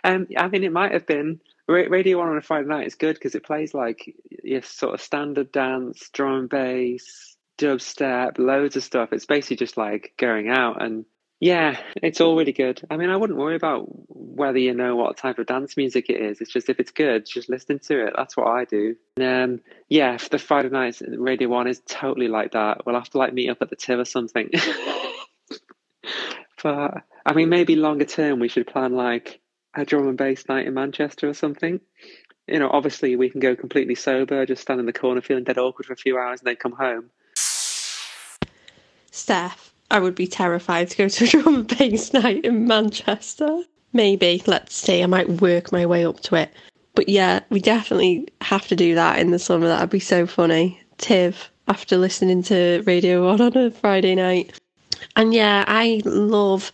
Um, 0.05 0.29
I 0.37 0.49
mean, 0.49 0.63
it 0.63 0.73
might 0.73 0.93
have 0.93 1.07
been 1.07 1.41
Radio 1.67 2.19
One 2.19 2.29
on 2.29 2.37
a 2.37 2.43
Friday 2.43 2.69
night. 2.69 2.87
Is 2.87 2.95
good 2.95 3.15
because 3.15 3.35
it 3.35 3.45
plays 3.45 3.75
like 3.75 4.15
your 4.45 4.63
sort 4.63 4.95
of 4.95 5.03
standard 5.03 5.51
dance, 5.51 6.09
drum 6.11 6.35
and 6.35 6.49
bass, 6.49 7.37
dubstep, 7.59 8.39
loads 8.39 8.77
of 8.77 8.85
stuff. 8.85 9.13
It's 9.13 9.27
basically 9.27 9.57
just 9.57 9.77
like 9.77 10.15
going 10.17 10.49
out 10.49 10.81
and 10.83 11.05
yeah, 11.41 11.79
it's 12.03 12.21
all 12.21 12.37
really 12.37 12.53
good. 12.53 12.81
I 12.91 12.97
mean, 12.97 13.11
I 13.11 13.17
wouldn't 13.17 13.39
worry 13.39 13.55
about 13.55 13.89
whether 14.39 14.59
you 14.59 14.73
know 14.73 14.97
what 14.97 15.17
type 15.17 15.39
of 15.39 15.47
dance 15.47 15.77
music 15.77 16.09
it 16.09 16.21
is. 16.21 16.41
It's 16.41 16.53
just 16.53 16.69
if 16.69 16.81
it's 16.81 16.91
good, 16.91 17.27
just 17.27 17.49
listen 17.49 17.79
to 17.81 18.07
it. 18.07 18.15
That's 18.17 18.37
what 18.37 18.47
I 18.47 18.65
do. 18.65 18.97
And 19.17 19.59
um, 19.59 19.61
yeah, 19.89 20.17
the 20.31 20.39
Friday 20.39 20.71
nights, 20.71 21.03
Radio 21.07 21.49
One 21.49 21.67
is 21.67 21.83
totally 21.87 22.29
like 22.29 22.53
that. 22.53 22.87
We'll 22.87 22.95
have 22.95 23.11
to 23.11 23.19
like 23.19 23.35
meet 23.35 23.51
up 23.51 23.59
at 23.61 23.71
the 23.71 23.77
Tiv 23.77 23.99
or 23.99 24.05
something. 24.05 24.51
but 26.63 27.03
I 27.27 27.33
mean, 27.35 27.49
maybe 27.49 27.77
longer 27.77 28.05
term, 28.05 28.39
we 28.39 28.49
should 28.49 28.67
plan 28.67 28.95
like 28.95 29.41
a 29.75 29.85
drum 29.85 30.09
and 30.09 30.17
bass 30.17 30.49
night 30.49 30.67
in 30.67 30.75
Manchester 30.75 31.29
or 31.29 31.35
something. 31.35 31.81
You 32.47 32.59
know, 32.59 32.71
obviously 32.71 33.17
we 33.17 33.29
can 33.29 33.41
go 33.41 33.55
completely 33.55 33.95
sober, 33.95 34.47
just 34.47 34.63
stand 34.63 34.81
in 34.81 34.87
the 34.87 34.93
corner 34.93 35.21
feeling 35.21 35.45
dead 35.45 35.59
awkward 35.59 35.87
for 35.87 35.93
a 35.93 35.97
few 35.97 36.17
hours, 36.17 36.41
and 36.41 36.47
then 36.47 36.57
come 36.57 36.73
home. 36.73 37.11
Steph, 39.11 39.75
I 39.91 39.99
would 39.99 40.15
be 40.15 40.27
terrified 40.27 40.91
to 40.91 40.97
go 40.97 41.09
to 41.09 41.25
a 41.25 41.27
drum 41.27 41.55
and 41.55 41.79
bass 41.79 42.13
night 42.13 42.45
in 42.45 42.67
Manchester. 42.67 43.65
Maybe, 43.93 44.43
let's 44.47 44.75
see, 44.75 45.03
I 45.03 45.07
might 45.07 45.41
work 45.41 45.73
my 45.73 45.87
way 45.87 46.05
up 46.05 46.21
to 46.21 46.37
it. 46.37 46.53
But 46.95 47.09
yeah, 47.09 47.41
we 47.51 47.61
definitely 47.61 48.29
have 48.41 48.67
to 48.69 48.77
do 48.77 48.95
that 48.95 49.19
in 49.19 49.31
the 49.31 49.39
summer. 49.39 49.69
That'd 49.69 49.91
be 49.91 50.01
so 50.01 50.27
funny. 50.27 50.81
Tiv, 50.99 51.51
after 51.69 51.97
listening 51.97 52.43
to 52.45 52.83
Radio 52.87 53.27
1 53.27 53.41
on 53.41 53.57
a 53.57 53.71
Friday 53.71 54.15
night. 54.15 54.59
And 55.17 55.33
yeah, 55.33 55.65
I 55.69 56.03
love 56.05 56.73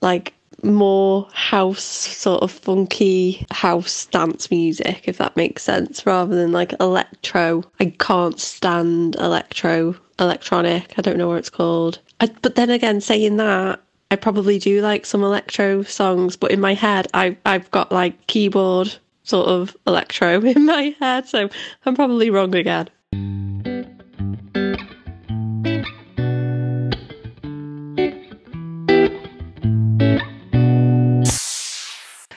like 0.00 0.34
more 0.62 1.28
house 1.32 1.82
sort 1.82 2.42
of 2.42 2.50
funky 2.50 3.46
house 3.50 4.06
dance 4.06 4.50
music 4.50 5.04
if 5.06 5.16
that 5.18 5.36
makes 5.36 5.62
sense 5.62 6.04
rather 6.04 6.36
than 6.36 6.52
like 6.52 6.74
electro 6.80 7.62
i 7.80 7.86
can't 7.98 8.38
stand 8.38 9.14
electro 9.16 9.94
electronic 10.18 10.92
i 10.98 11.02
don't 11.02 11.16
know 11.16 11.28
what 11.28 11.38
it's 11.38 11.48
called 11.48 11.98
I, 12.20 12.26
but 12.42 12.56
then 12.56 12.68
again 12.68 13.00
saying 13.00 13.36
that 13.38 13.80
i 14.10 14.16
probably 14.16 14.58
do 14.58 14.80
like 14.80 15.06
some 15.06 15.22
electro 15.22 15.82
songs 15.82 16.36
but 16.36 16.50
in 16.50 16.60
my 16.60 16.74
head 16.74 17.06
i 17.14 17.36
i've 17.46 17.70
got 17.70 17.90
like 17.92 18.26
keyboard 18.26 18.94
sort 19.22 19.48
of 19.48 19.76
electro 19.86 20.40
in 20.44 20.66
my 20.66 20.94
head 21.00 21.28
so 21.28 21.48
i'm 21.86 21.94
probably 21.94 22.30
wrong 22.30 22.54
again 22.54 22.88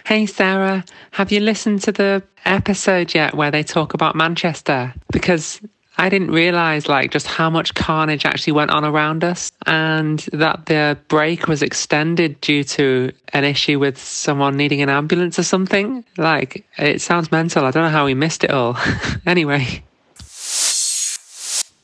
Hey 0.05 0.27
Sarah, 0.27 0.85
have 1.11 1.31
you 1.31 1.39
listened 1.39 1.81
to 1.83 1.91
the 1.91 2.21
episode 2.45 3.15
yet 3.15 3.33
where 3.33 3.49
they 3.49 3.63
talk 3.63 3.95
about 3.95 4.15
Manchester? 4.15 4.93
Because 5.11 5.59
I 5.97 6.09
didn't 6.09 6.31
realize 6.31 6.87
like 6.89 7.11
just 7.11 7.27
how 7.27 7.49
much 7.49 7.75
carnage 7.75 8.25
actually 8.25 8.53
went 8.53 8.71
on 8.71 8.83
around 8.83 9.23
us 9.23 9.51
and 9.67 10.19
that 10.33 10.65
the 10.65 10.97
break 11.07 11.47
was 11.47 11.61
extended 11.61 12.41
due 12.41 12.63
to 12.63 13.11
an 13.33 13.43
issue 13.43 13.79
with 13.79 13.97
someone 13.99 14.57
needing 14.57 14.81
an 14.81 14.89
ambulance 14.89 15.37
or 15.37 15.43
something. 15.43 16.03
Like 16.17 16.65
it 16.77 17.01
sounds 17.01 17.31
mental. 17.31 17.65
I 17.65 17.71
don't 17.71 17.83
know 17.83 17.89
how 17.89 18.05
we 18.05 18.15
missed 18.15 18.43
it 18.43 18.51
all. 18.51 18.77
anyway. 19.25 19.83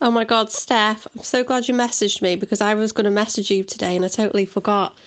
Oh 0.02 0.12
my 0.12 0.24
god, 0.24 0.50
Steph, 0.50 1.06
I'm 1.16 1.24
so 1.24 1.44
glad 1.44 1.68
you 1.68 1.76
messaged 1.76 2.22
me 2.22 2.36
because 2.38 2.62
I 2.62 2.74
was 2.74 2.94
going 2.94 3.04
to 3.04 3.12
message 3.12 3.52
you 3.52 3.64
today 3.66 3.96
and 3.96 4.06
I 4.06 4.08
totally 4.08 4.46
forgot. 4.46 4.98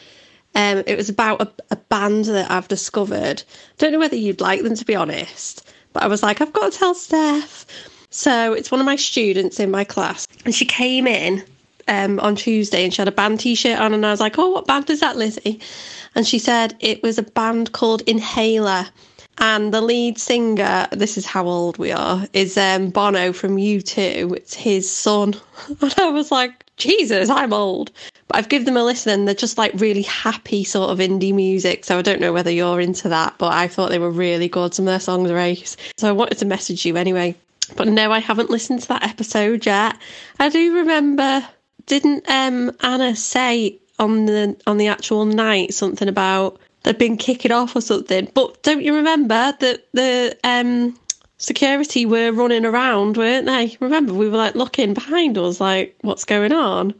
Um, 0.54 0.82
it 0.86 0.96
was 0.96 1.08
about 1.08 1.40
a, 1.40 1.50
a 1.70 1.76
band 1.76 2.26
that 2.26 2.50
I've 2.50 2.68
discovered. 2.68 3.42
Don't 3.78 3.92
know 3.92 3.98
whether 3.98 4.16
you'd 4.16 4.42
like 4.42 4.62
them 4.62 4.74
to 4.74 4.84
be 4.84 4.94
honest, 4.94 5.66
but 5.94 6.02
I 6.02 6.08
was 6.08 6.22
like, 6.22 6.42
I've 6.42 6.52
got 6.52 6.72
to 6.72 6.78
tell 6.78 6.94
Steph. 6.94 7.66
So 8.12 8.52
it's 8.52 8.70
one 8.70 8.78
of 8.78 8.86
my 8.86 8.96
students 8.96 9.58
in 9.58 9.70
my 9.70 9.84
class, 9.84 10.28
and 10.44 10.54
she 10.54 10.66
came 10.66 11.06
in 11.06 11.42
um, 11.88 12.20
on 12.20 12.36
Tuesday 12.36 12.84
and 12.84 12.92
she 12.92 13.00
had 13.00 13.08
a 13.08 13.12
band 13.12 13.40
t-shirt 13.40 13.80
on, 13.80 13.94
and 13.94 14.04
I 14.04 14.10
was 14.10 14.20
like, 14.20 14.38
"Oh, 14.38 14.50
what 14.50 14.66
band 14.66 14.90
is 14.90 15.00
that, 15.00 15.16
Lizzie?" 15.16 15.60
And 16.14 16.26
she 16.26 16.38
said 16.38 16.76
it 16.78 17.02
was 17.02 17.16
a 17.16 17.22
band 17.22 17.72
called 17.72 18.02
Inhaler, 18.02 18.86
and 19.38 19.72
the 19.72 19.80
lead 19.80 20.18
singer, 20.18 20.88
this 20.92 21.16
is 21.16 21.24
how 21.24 21.46
old 21.46 21.78
we 21.78 21.90
are, 21.90 22.26
is 22.34 22.58
um, 22.58 22.90
Bono 22.90 23.32
from 23.32 23.56
U2. 23.56 24.36
It's 24.36 24.54
his 24.54 24.90
son, 24.90 25.34
and 25.80 25.94
I 25.98 26.10
was 26.10 26.30
like, 26.30 26.66
Jesus, 26.76 27.30
I'm 27.30 27.52
old. 27.52 27.90
But 28.28 28.36
I've 28.36 28.48
given 28.48 28.66
them 28.66 28.76
a 28.76 28.84
listen 28.84 29.12
and 29.12 29.26
they're 29.26 29.34
just 29.34 29.56
like 29.56 29.72
really 29.74 30.02
happy 30.02 30.64
sort 30.64 30.90
of 30.90 30.98
indie 30.98 31.34
music. 31.34 31.84
So 31.84 31.98
I 31.98 32.02
don't 32.02 32.20
know 32.20 32.32
whether 32.32 32.50
you're 32.50 32.80
into 32.80 33.08
that, 33.08 33.34
but 33.38 33.52
I 33.52 33.68
thought 33.68 33.90
they 33.90 33.98
were 33.98 34.10
really 34.10 34.48
good. 34.48 34.74
Some 34.74 34.86
of 34.86 34.92
their 34.92 35.00
songs 35.00 35.30
are 35.30 35.38
ace. 35.38 35.76
So 35.96 36.08
I 36.08 36.12
wanted 36.12 36.38
to 36.38 36.44
message 36.44 36.84
you 36.84 36.96
anyway. 36.96 37.34
But 37.76 37.88
no, 37.88 38.12
I 38.12 38.18
haven't 38.18 38.50
listened 38.50 38.82
to 38.82 38.88
that 38.88 39.04
episode 39.04 39.66
yet. 39.66 39.96
I 40.38 40.48
do 40.48 40.74
remember, 40.76 41.46
didn't 41.86 42.28
um, 42.28 42.72
Anna 42.80 43.16
say 43.16 43.78
on 43.98 44.26
the 44.26 44.56
on 44.66 44.78
the 44.78 44.88
actual 44.88 45.24
night 45.24 45.74
something 45.74 46.08
about 46.08 46.58
they'd 46.82 46.98
been 46.98 47.16
kicking 47.16 47.52
off 47.52 47.76
or 47.76 47.80
something? 47.80 48.30
But 48.34 48.62
don't 48.62 48.82
you 48.82 48.94
remember 48.94 49.54
that 49.60 49.86
the 49.92 50.36
um, 50.44 50.98
security 51.38 52.06
were 52.06 52.32
running 52.32 52.64
around, 52.64 53.16
weren't 53.16 53.46
they? 53.46 53.76
Remember, 53.80 54.14
we 54.14 54.28
were 54.28 54.36
like 54.36 54.54
looking 54.54 54.94
behind 54.94 55.36
us, 55.36 55.60
like, 55.60 55.96
what's 56.02 56.24
going 56.24 56.52
on? 56.52 56.94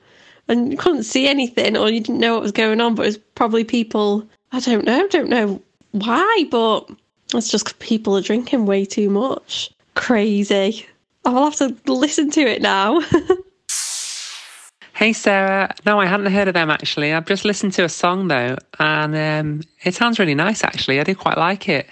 And 0.49 0.73
you 0.73 0.77
couldn't 0.77 1.05
see 1.05 1.29
anything 1.29 1.77
or 1.77 1.89
you 1.89 2.01
didn't 2.01 2.21
know 2.21 2.35
what 2.35 2.43
was 2.43 2.53
going 2.53 2.81
on, 2.81 2.95
but 2.95 3.05
it 3.05 3.07
was 3.07 3.19
probably 3.19 3.65
people, 3.65 4.27
I 4.51 4.61
don't 4.61 4.85
know, 4.85 5.07
don't 5.09 5.31
know 5.31 5.63
why, 5.93 6.45
but 6.51 6.91
it's 7.35 7.49
just 7.49 7.79
people 7.79 8.17
are 8.17 8.23
drinking 8.23 8.67
way 8.67 8.85
too 8.85 9.09
much. 9.09 9.71
Crazy. 9.95 10.87
I'll 11.25 11.45
have 11.45 11.57
to 11.57 11.77
listen 11.87 12.31
to 12.33 12.41
it 12.41 12.63
now. 12.63 13.01
hey, 14.95 15.13
Sarah. 15.13 15.75
No, 15.87 16.01
I 16.01 16.07
hadn't 16.07 16.33
heard 16.33 16.49
of 16.49 16.55
them 16.55 16.71
actually. 16.71 17.13
I've 17.13 17.27
just 17.27 17.45
listened 17.45 17.73
to 17.75 17.85
a 17.85 17.89
song 17.89 18.29
though, 18.29 18.57
and 18.79 19.15
um, 19.17 19.63
it 19.85 19.95
sounds 19.95 20.19
really 20.19 20.35
nice 20.35 20.65
actually. 20.65 21.01
I 21.01 21.05
do 21.05 21.15
quite 21.15 21.39
like 21.39 21.69
it. 21.69 21.89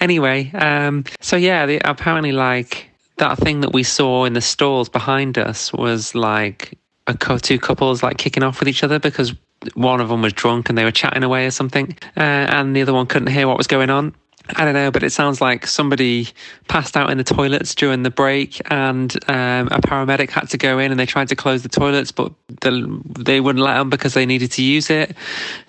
Anyway, 0.00 0.50
um, 0.52 1.04
so 1.20 1.36
yeah, 1.36 1.66
the, 1.66 1.80
apparently, 1.88 2.32
like 2.32 2.90
that 3.16 3.38
thing 3.38 3.60
that 3.60 3.72
we 3.72 3.82
saw 3.82 4.24
in 4.24 4.32
the 4.32 4.40
stalls 4.40 4.88
behind 4.88 5.38
us 5.38 5.72
was 5.72 6.14
like 6.14 6.76
a 7.06 7.14
two 7.38 7.58
couples 7.58 8.02
like 8.02 8.16
kicking 8.16 8.42
off 8.42 8.58
with 8.60 8.68
each 8.68 8.82
other 8.82 8.98
because 8.98 9.34
one 9.74 10.00
of 10.00 10.08
them 10.08 10.22
was 10.22 10.32
drunk 10.32 10.68
and 10.68 10.76
they 10.76 10.84
were 10.84 10.90
chatting 10.90 11.22
away 11.22 11.46
or 11.46 11.50
something, 11.50 11.96
uh, 12.16 12.20
and 12.20 12.74
the 12.74 12.82
other 12.82 12.92
one 12.92 13.06
couldn't 13.06 13.28
hear 13.28 13.46
what 13.46 13.56
was 13.56 13.66
going 13.66 13.90
on. 13.90 14.14
I 14.50 14.66
don't 14.66 14.74
know, 14.74 14.90
but 14.90 15.02
it 15.02 15.10
sounds 15.10 15.40
like 15.40 15.66
somebody 15.66 16.28
passed 16.68 16.98
out 16.98 17.08
in 17.08 17.16
the 17.16 17.24
toilets 17.24 17.74
during 17.74 18.02
the 18.02 18.10
break, 18.10 18.60
and 18.70 19.14
um, 19.28 19.68
a 19.68 19.80
paramedic 19.80 20.28
had 20.28 20.50
to 20.50 20.58
go 20.58 20.78
in, 20.78 20.90
and 20.90 21.00
they 21.00 21.06
tried 21.06 21.28
to 21.28 21.36
close 21.36 21.62
the 21.62 21.70
toilets, 21.70 22.12
but 22.12 22.30
the, 22.60 23.00
they 23.18 23.40
wouldn't 23.40 23.64
let 23.64 23.78
them 23.78 23.88
because 23.88 24.12
they 24.12 24.26
needed 24.26 24.52
to 24.52 24.62
use 24.62 24.90
it. 24.90 25.16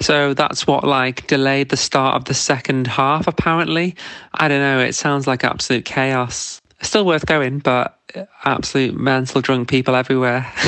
So 0.01 0.33
that's 0.33 0.67
what 0.67 0.83
like 0.83 1.25
delayed 1.27 1.69
the 1.69 1.77
start 1.77 2.15
of 2.15 2.25
the 2.25 2.33
second 2.33 2.87
half. 2.87 3.27
Apparently, 3.27 3.95
I 4.33 4.49
don't 4.49 4.59
know. 4.59 4.79
It 4.79 4.93
sounds 4.93 5.25
like 5.25 5.45
absolute 5.45 5.85
chaos. 5.85 6.61
Still 6.81 7.05
worth 7.05 7.25
going, 7.25 7.59
but 7.59 7.97
absolute 8.43 8.93
mental 8.95 9.39
drunk 9.39 9.69
people 9.69 9.95
everywhere. 9.95 10.51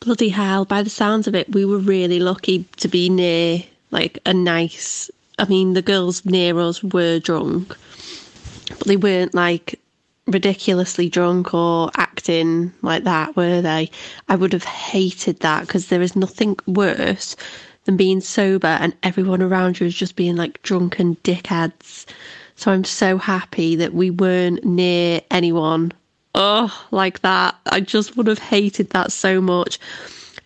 Bloody 0.00 0.30
hell! 0.30 0.64
By 0.64 0.82
the 0.82 0.90
sounds 0.90 1.28
of 1.28 1.36
it, 1.36 1.52
we 1.52 1.64
were 1.64 1.78
really 1.78 2.18
lucky 2.18 2.64
to 2.78 2.88
be 2.88 3.08
near 3.08 3.62
like 3.96 4.18
a 4.26 4.34
nice. 4.34 5.10
I 5.38 5.46
mean, 5.46 5.72
the 5.72 5.80
girls 5.80 6.22
near 6.26 6.58
us 6.60 6.82
were 6.84 7.18
drunk, 7.18 7.74
but 8.68 8.86
they 8.86 8.98
weren't 8.98 9.34
like 9.34 9.80
ridiculously 10.26 11.08
drunk 11.08 11.54
or 11.54 11.90
acting 11.96 12.74
like 12.82 13.04
that, 13.04 13.34
were 13.36 13.62
they? 13.62 13.90
I 14.28 14.36
would 14.36 14.52
have 14.52 14.64
hated 14.64 15.40
that 15.40 15.62
because 15.62 15.86
there 15.86 16.02
is 16.02 16.14
nothing 16.14 16.58
worse 16.66 17.36
than 17.84 17.96
being 17.96 18.20
sober 18.20 18.66
and 18.66 18.94
everyone 19.02 19.40
around 19.40 19.80
you 19.80 19.86
is 19.86 19.94
just 19.94 20.14
being 20.14 20.36
like 20.36 20.60
drunken 20.62 21.16
dickheads. 21.24 22.04
So 22.56 22.72
I'm 22.72 22.84
so 22.84 23.16
happy 23.16 23.76
that 23.76 23.94
we 23.94 24.10
weren't 24.10 24.62
near 24.64 25.22
anyone. 25.30 25.92
Oh, 26.34 26.86
like 26.90 27.20
that. 27.22 27.54
I 27.66 27.80
just 27.80 28.16
would 28.16 28.26
have 28.26 28.40
hated 28.40 28.90
that 28.90 29.10
so 29.10 29.40
much. 29.40 29.78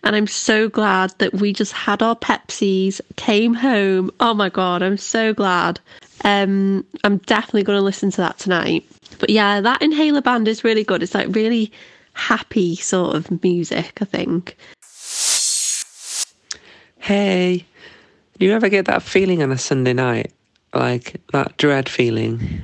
And 0.03 0.15
I'm 0.15 0.27
so 0.27 0.67
glad 0.67 1.13
that 1.19 1.33
we 1.33 1.53
just 1.53 1.73
had 1.73 2.01
our 2.01 2.15
Pepsis, 2.15 3.01
came 3.17 3.53
home. 3.53 4.11
Oh 4.19 4.33
my 4.33 4.49
God, 4.49 4.81
I'm 4.81 4.97
so 4.97 5.33
glad. 5.33 5.79
Um, 6.23 6.85
I'm 7.03 7.17
definitely 7.17 7.63
going 7.63 7.77
to 7.77 7.83
listen 7.83 8.11
to 8.11 8.17
that 8.17 8.39
tonight. 8.39 8.85
But 9.19 9.29
yeah, 9.29 9.61
that 9.61 9.81
Inhaler 9.81 10.21
band 10.21 10.47
is 10.47 10.63
really 10.63 10.83
good. 10.83 11.03
It's 11.03 11.13
like 11.13 11.35
really 11.35 11.71
happy 12.13 12.75
sort 12.75 13.15
of 13.15 13.43
music, 13.43 13.99
I 14.01 14.05
think. 14.05 14.57
Hey, 16.99 17.65
you 18.39 18.53
ever 18.53 18.69
get 18.69 18.85
that 18.85 19.03
feeling 19.03 19.43
on 19.43 19.51
a 19.51 19.57
Sunday 19.57 19.93
night? 19.93 20.31
Like 20.73 21.21
that 21.33 21.57
dread 21.57 21.89
feeling? 21.89 22.61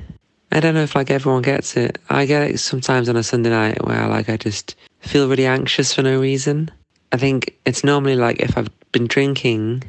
I 0.50 0.60
don't 0.60 0.74
know 0.74 0.82
if 0.82 0.94
like 0.94 1.10
everyone 1.10 1.42
gets 1.42 1.76
it. 1.76 1.98
I 2.08 2.24
get 2.24 2.50
it 2.50 2.58
sometimes 2.58 3.08
on 3.08 3.16
a 3.16 3.22
Sunday 3.22 3.50
night 3.50 3.84
where 3.84 4.08
like 4.08 4.28
I 4.28 4.36
just 4.36 4.76
feel 5.00 5.28
really 5.28 5.46
anxious 5.46 5.92
for 5.92 6.02
no 6.02 6.18
reason. 6.18 6.70
I 7.10 7.16
think 7.16 7.56
it's 7.64 7.82
normally 7.82 8.16
like 8.16 8.40
if 8.40 8.58
I've 8.58 8.68
been 8.92 9.06
drinking 9.06 9.84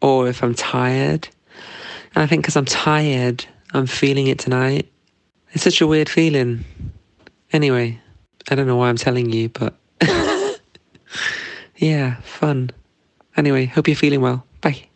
or 0.00 0.28
if 0.28 0.42
I'm 0.42 0.54
tired. 0.54 1.28
And 2.14 2.22
I 2.22 2.26
think 2.26 2.42
because 2.42 2.56
I'm 2.56 2.66
tired, 2.66 3.44
I'm 3.72 3.86
feeling 3.86 4.26
it 4.26 4.38
tonight. 4.38 4.90
It's 5.52 5.64
such 5.64 5.80
a 5.80 5.86
weird 5.86 6.08
feeling. 6.08 6.64
Anyway, 7.52 8.00
I 8.50 8.54
don't 8.54 8.66
know 8.66 8.76
why 8.76 8.88
I'm 8.88 8.96
telling 8.96 9.30
you, 9.30 9.48
but 9.48 9.74
yeah, 11.76 12.16
fun. 12.20 12.70
Anyway, 13.36 13.66
hope 13.66 13.88
you're 13.88 13.96
feeling 13.96 14.20
well. 14.20 14.44
Bye. 14.60 14.88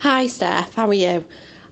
Hi, 0.00 0.26
Steph. 0.26 0.74
How 0.74 0.88
are 0.88 0.94
you? 0.94 1.24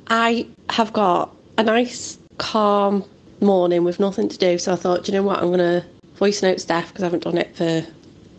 I 0.08 0.46
have 0.70 0.92
got 0.92 1.34
a 1.58 1.62
nice, 1.62 2.18
calm 2.38 3.04
morning 3.40 3.84
with 3.84 4.00
nothing 4.00 4.28
to 4.28 4.38
do, 4.38 4.58
so 4.58 4.72
I 4.72 4.76
thought, 4.76 5.08
you 5.08 5.14
know 5.14 5.22
what? 5.22 5.38
I'm 5.38 5.48
going 5.48 5.58
to 5.58 5.84
voice 6.16 6.42
note 6.42 6.60
Steph 6.60 6.88
because 6.88 7.02
I 7.02 7.06
haven't 7.06 7.24
done 7.24 7.38
it 7.38 7.54
for 7.56 7.84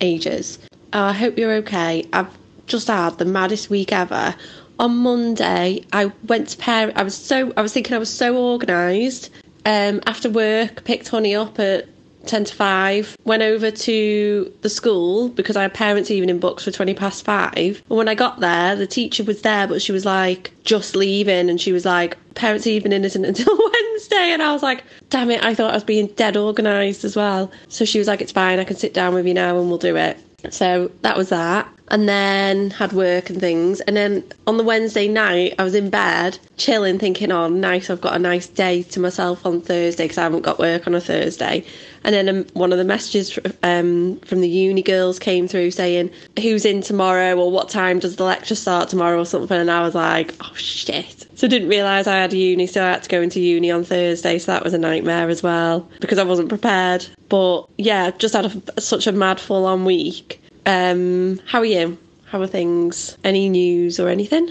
ages. 0.02 0.60
Uh, 0.94 1.04
I 1.04 1.14
hope 1.14 1.38
you're 1.38 1.54
okay. 1.56 2.06
I've 2.14 2.36
just 2.68 2.88
had 2.88 3.18
the 3.18 3.26
maddest 3.26 3.70
week 3.70 3.92
ever. 3.92 4.36
On 4.80 4.96
Monday, 4.98 5.84
I 5.92 6.12
went 6.28 6.50
to 6.50 6.58
parent. 6.58 6.98
I 6.98 7.04
was 7.04 7.16
so 7.16 7.52
I 7.58 7.62
was 7.62 7.74
thinking 7.74 7.96
I 7.96 8.00
was 8.00 8.14
so 8.14 8.38
organised. 8.38 9.32
Um, 9.66 10.02
after 10.06 10.30
work, 10.30 10.84
picked 10.86 11.10
Honey 11.10 11.36
up 11.36 11.60
at 11.60 11.88
10 12.28 12.46
to 12.46 12.56
5, 12.56 13.18
went 13.24 13.44
over 13.44 13.72
to 13.72 14.54
the 14.62 14.70
school 14.70 15.30
because 15.30 15.56
I 15.56 15.64
had 15.64 15.74
parents' 15.74 16.12
evening 16.12 16.40
books 16.40 16.64
for 16.64 16.72
20 16.72 16.94
past 16.94 17.26
5. 17.26 17.56
And 17.56 17.98
when 17.98 18.08
I 18.08 18.16
got 18.16 18.40
there, 18.40 18.76
the 18.76 18.88
teacher 18.88 19.24
was 19.24 19.42
there, 19.42 19.68
but 19.68 19.82
she 19.82 19.92
was 19.92 20.06
like, 20.06 20.52
just 20.64 20.96
leaving. 20.96 21.50
And 21.50 21.60
she 21.60 21.72
was 21.72 21.86
like, 21.86 22.18
parents' 22.36 22.68
evening 22.68 23.04
isn't 23.04 23.26
until 23.26 23.58
Wednesday. 23.74 24.32
And 24.32 24.42
I 24.42 24.54
was 24.54 24.64
like, 24.64 24.84
damn 25.10 25.32
it, 25.32 25.44
I 25.44 25.56
thought 25.56 25.72
I 25.72 25.76
was 25.76 25.84
being 25.84 26.08
dead 26.08 26.38
organised 26.38 27.04
as 27.04 27.16
well. 27.16 27.52
So 27.70 27.86
she 27.86 28.00
was 28.00 28.08
like, 28.08 28.22
it's 28.22 28.32
fine, 28.32 28.60
I 28.60 28.64
can 28.64 28.78
sit 28.78 28.94
down 28.94 29.14
with 29.14 29.26
you 29.26 29.34
now 29.34 29.58
and 29.58 29.70
we'll 29.70 29.78
do 29.78 29.96
it. 29.96 30.18
So 30.52 30.92
that 31.02 31.18
was 31.18 31.30
that. 31.30 31.68
And 31.90 32.08
then 32.08 32.72
had 32.72 32.92
work 32.92 33.30
and 33.30 33.40
things. 33.40 33.80
And 33.82 33.96
then 33.96 34.24
on 34.46 34.58
the 34.58 34.64
Wednesday 34.64 35.08
night, 35.08 35.56
I 35.58 35.64
was 35.64 35.74
in 35.74 35.90
bed, 35.90 36.38
chilling, 36.58 37.00
thinking, 37.00 37.32
oh, 37.32 37.48
nice, 37.48 37.90
I've 37.90 38.02
got 38.02 38.16
a 38.16 38.20
nice 38.20 38.48
day 38.48 38.84
to 38.84 39.00
myself 39.00 39.46
on 39.46 39.62
Thursday 39.62 40.04
because 40.04 40.18
I 40.18 40.24
haven't 40.24 40.42
got 40.42 40.60
work 40.60 40.86
on 40.86 40.96
a 40.96 41.02
Thursday. 41.02 41.64
And 42.04 42.14
then 42.14 42.30
um, 42.30 42.46
one 42.54 42.72
of 42.72 42.78
the 42.78 42.84
messages 42.84 43.38
um, 43.64 44.20
from 44.20 44.42
the 44.42 44.50
uni 44.50 44.82
girls 44.82 45.20
came 45.20 45.48
through 45.48 45.72
saying, 45.72 46.10
who's 46.42 46.66
in 46.66 46.82
tomorrow 46.82 47.36
or 47.36 47.52
what 47.52 47.70
time 47.70 48.00
does 48.00 48.16
the 48.16 48.24
lecture 48.24 48.56
start 48.56 48.90
tomorrow 48.90 49.20
or 49.20 49.26
something. 49.26 49.58
And 49.58 49.72
I 49.72 49.82
was 49.82 49.96
like, 49.96 50.34
oh, 50.42 50.54
shit. 50.56 51.28
So 51.36 51.48
I 51.48 51.50
didn't 51.50 51.70
realise 51.70 52.08
I 52.08 52.16
had 52.16 52.34
uni, 52.34 52.66
so 52.66 52.84
I 52.84 52.92
had 52.92 53.04
to 53.04 53.10
go 53.10 53.22
into 53.22 53.40
uni 53.40 53.70
on 53.72 53.84
Thursday. 53.84 54.40
So 54.40 54.52
that 54.52 54.64
was 54.64 54.74
a 54.74 54.78
nightmare 54.78 55.30
as 55.30 55.44
well 55.44 55.88
because 56.00 56.18
I 56.18 56.24
wasn't 56.24 56.50
prepared. 56.50 57.06
But 57.30 57.68
yeah, 57.78 58.12
just 58.12 58.34
had 58.34 58.46
a, 58.46 58.82
such 58.82 59.06
a 59.06 59.12
mad 59.12 59.40
full 59.40 59.66
on 59.66 59.86
week. 59.86 60.42
Um, 60.68 61.40
how 61.46 61.60
are 61.60 61.66
you? 61.66 61.98
How 62.26 62.42
are 62.42 62.48
things? 62.48 63.18
Any 63.24 63.48
news 63.48 64.02
or 64.02 64.10
anything? 64.10 64.50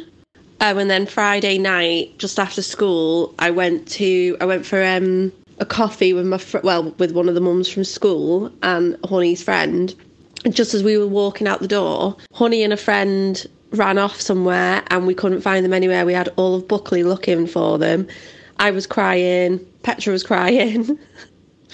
Um, 0.62 0.78
and 0.78 0.90
then 0.90 1.04
Friday 1.04 1.58
night, 1.58 2.16
just 2.16 2.38
after 2.38 2.62
school, 2.62 3.34
I 3.38 3.50
went 3.50 3.86
to 3.88 4.34
I 4.40 4.46
went 4.46 4.64
for 4.64 4.82
um, 4.82 5.30
a 5.58 5.66
coffee 5.66 6.14
with 6.14 6.24
my 6.24 6.38
fr- 6.38 6.60
well 6.64 6.94
with 6.98 7.12
one 7.12 7.28
of 7.28 7.34
the 7.34 7.42
mums 7.42 7.68
from 7.68 7.84
school 7.84 8.50
and 8.62 8.96
Honey's 9.04 9.42
friend. 9.42 9.94
Just 10.48 10.72
as 10.72 10.82
we 10.82 10.96
were 10.96 11.06
walking 11.06 11.46
out 11.46 11.60
the 11.60 11.68
door, 11.68 12.16
Honey 12.32 12.62
and 12.62 12.72
a 12.72 12.78
friend 12.78 13.46
ran 13.72 13.98
off 13.98 14.18
somewhere, 14.18 14.82
and 14.88 15.06
we 15.06 15.14
couldn't 15.14 15.42
find 15.42 15.66
them 15.66 15.74
anywhere. 15.74 16.06
We 16.06 16.14
had 16.14 16.32
all 16.36 16.54
of 16.54 16.66
Buckley 16.66 17.02
looking 17.02 17.46
for 17.46 17.76
them. 17.76 18.08
I 18.58 18.70
was 18.70 18.86
crying. 18.86 19.58
Petra 19.82 20.14
was 20.14 20.22
crying. 20.22 20.98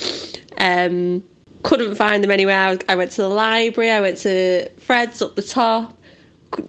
um, 0.58 1.22
couldn't 1.62 1.94
find 1.94 2.22
them 2.22 2.30
anywhere. 2.30 2.78
I, 2.88 2.94
went 2.94 3.12
to 3.12 3.22
the 3.22 3.28
library. 3.28 3.90
I 3.90 4.00
went 4.00 4.18
to 4.18 4.68
Fred's 4.78 5.22
up 5.22 5.36
the 5.36 5.42
top. 5.42 5.96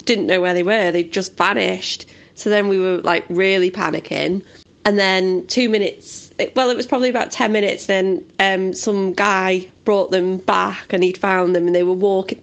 Didn't 0.06 0.28
know 0.28 0.42
where 0.42 0.54
they 0.54 0.64
were. 0.64 0.92
They 0.92 1.04
just 1.04 1.36
vanished. 1.36 2.06
So 2.36 2.50
then 2.50 2.68
we 2.68 2.80
were 2.80 2.98
like 2.98 3.26
really 3.30 3.72
panicking. 3.72 4.44
And 4.86 5.00
then 5.00 5.48
two 5.48 5.70
minutes, 5.70 6.32
well, 6.56 6.70
it 6.70 6.76
was 6.76 6.86
probably 6.86 7.10
about 7.10 7.32
10 7.32 7.52
minutes. 7.52 7.86
Then 7.86 8.26
um, 8.40 8.74
some 8.74 9.14
guy 9.14 9.68
brought 9.86 10.12
them 10.12 10.38
back 10.38 10.92
and 10.92 11.04
he'd 11.04 11.18
found 11.18 11.56
them 11.56 11.68
and 11.68 11.76
they 11.76 11.84
were 11.84 11.94
walking. 11.94 12.42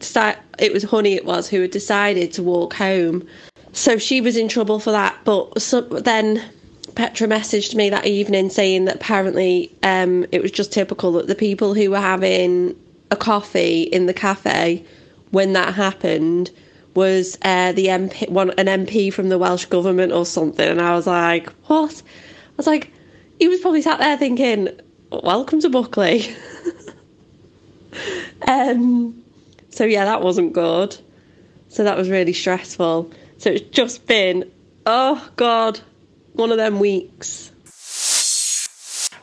It 0.58 0.72
was 0.72 0.82
Honey, 0.82 1.14
it 1.14 1.24
was, 1.24 1.48
who 1.48 1.62
had 1.62 1.70
decided 1.70 2.32
to 2.32 2.42
walk 2.42 2.74
home. 2.74 3.26
So 3.72 3.98
she 3.98 4.20
was 4.20 4.36
in 4.36 4.48
trouble 4.48 4.80
for 4.80 4.90
that. 4.90 5.16
But 5.24 5.60
so, 5.60 5.82
then 5.82 6.42
Petra 6.94 7.26
messaged 7.26 7.74
me 7.74 7.90
that 7.90 8.06
evening 8.06 8.50
saying 8.50 8.86
that 8.86 8.96
apparently 8.96 9.74
um, 9.82 10.26
it 10.32 10.42
was 10.42 10.50
just 10.50 10.72
typical 10.72 11.12
that 11.12 11.26
the 11.26 11.34
people 11.34 11.74
who 11.74 11.90
were 11.90 12.00
having 12.00 12.76
a 13.10 13.16
coffee 13.16 13.82
in 13.82 14.06
the 14.06 14.14
cafe 14.14 14.84
when 15.30 15.52
that 15.52 15.74
happened 15.74 16.50
was 16.94 17.38
uh, 17.42 17.72
the 17.72 17.86
MP, 17.86 18.28
one 18.28 18.50
an 18.58 18.66
MP 18.66 19.12
from 19.12 19.28
the 19.28 19.38
Welsh 19.38 19.66
government 19.66 20.12
or 20.12 20.26
something, 20.26 20.68
and 20.68 20.80
I 20.80 20.94
was 20.94 21.06
like, 21.06 21.48
what? 21.66 22.02
I 22.02 22.52
was 22.56 22.66
like, 22.66 22.92
he 23.38 23.48
was 23.48 23.60
probably 23.60 23.82
sat 23.82 24.00
there 24.00 24.16
thinking, 24.16 24.68
welcome 25.10 25.60
to 25.60 25.70
Buckley. 25.70 26.34
um, 28.48 29.22
so 29.70 29.84
yeah, 29.84 30.04
that 30.04 30.22
wasn't 30.22 30.52
good. 30.52 30.96
So 31.68 31.84
that 31.84 31.96
was 31.96 32.10
really 32.10 32.32
stressful. 32.32 33.12
So 33.38 33.50
it's 33.50 33.70
just 33.70 34.06
been, 34.06 34.50
oh 34.86 35.30
god, 35.36 35.80
one 36.32 36.50
of 36.50 36.56
them 36.56 36.78
weeks. 36.78 37.50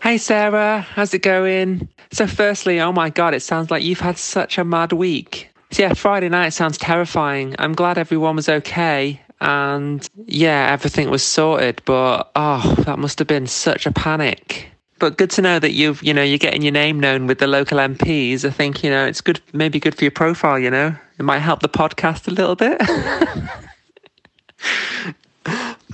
Hey 0.01 0.17
Sarah, 0.17 0.81
how's 0.81 1.13
it 1.13 1.21
going? 1.21 1.89
So, 2.11 2.27
firstly, 2.27 2.79
oh 2.79 2.91
my 2.91 3.09
god, 3.09 3.33
it 3.33 3.41
sounds 3.41 3.69
like 3.69 3.83
you've 3.83 3.99
had 3.99 4.17
such 4.17 4.57
a 4.57 4.63
mad 4.63 4.93
week. 4.93 5.49
So, 5.71 5.83
yeah, 5.83 5.93
Friday 5.93 6.29
night 6.29 6.49
sounds 6.49 6.77
terrifying. 6.77 7.55
I'm 7.59 7.73
glad 7.73 7.97
everyone 7.97 8.37
was 8.37 8.47
okay 8.47 9.21
and 9.41 10.07
yeah, 10.25 10.69
everything 10.71 11.09
was 11.09 11.23
sorted, 11.23 11.81
but 11.85 12.31
oh, 12.35 12.75
that 12.85 12.99
must 12.99 13.19
have 13.19 13.27
been 13.27 13.47
such 13.47 13.85
a 13.85 13.91
panic. 13.91 14.71
But 14.99 15.17
good 15.17 15.29
to 15.31 15.41
know 15.41 15.59
that 15.59 15.73
you've, 15.73 16.01
you 16.01 16.13
know, 16.13 16.23
you're 16.23 16.39
getting 16.39 16.63
your 16.63 16.71
name 16.71 16.99
known 16.99 17.27
with 17.27 17.39
the 17.39 17.45
local 17.45 17.77
MPs. 17.77 18.45
I 18.45 18.49
think, 18.49 18.83
you 18.83 18.89
know, 18.89 19.05
it's 19.05 19.21
good, 19.21 19.39
maybe 19.53 19.79
good 19.79 19.93
for 19.93 20.03
your 20.03 20.11
profile, 20.11 20.57
you 20.57 20.71
know, 20.71 20.95
it 21.19 21.23
might 21.23 21.39
help 21.39 21.59
the 21.59 21.69
podcast 21.69 22.27
a 22.27 22.31
little 22.31 22.55
bit. 22.55 22.81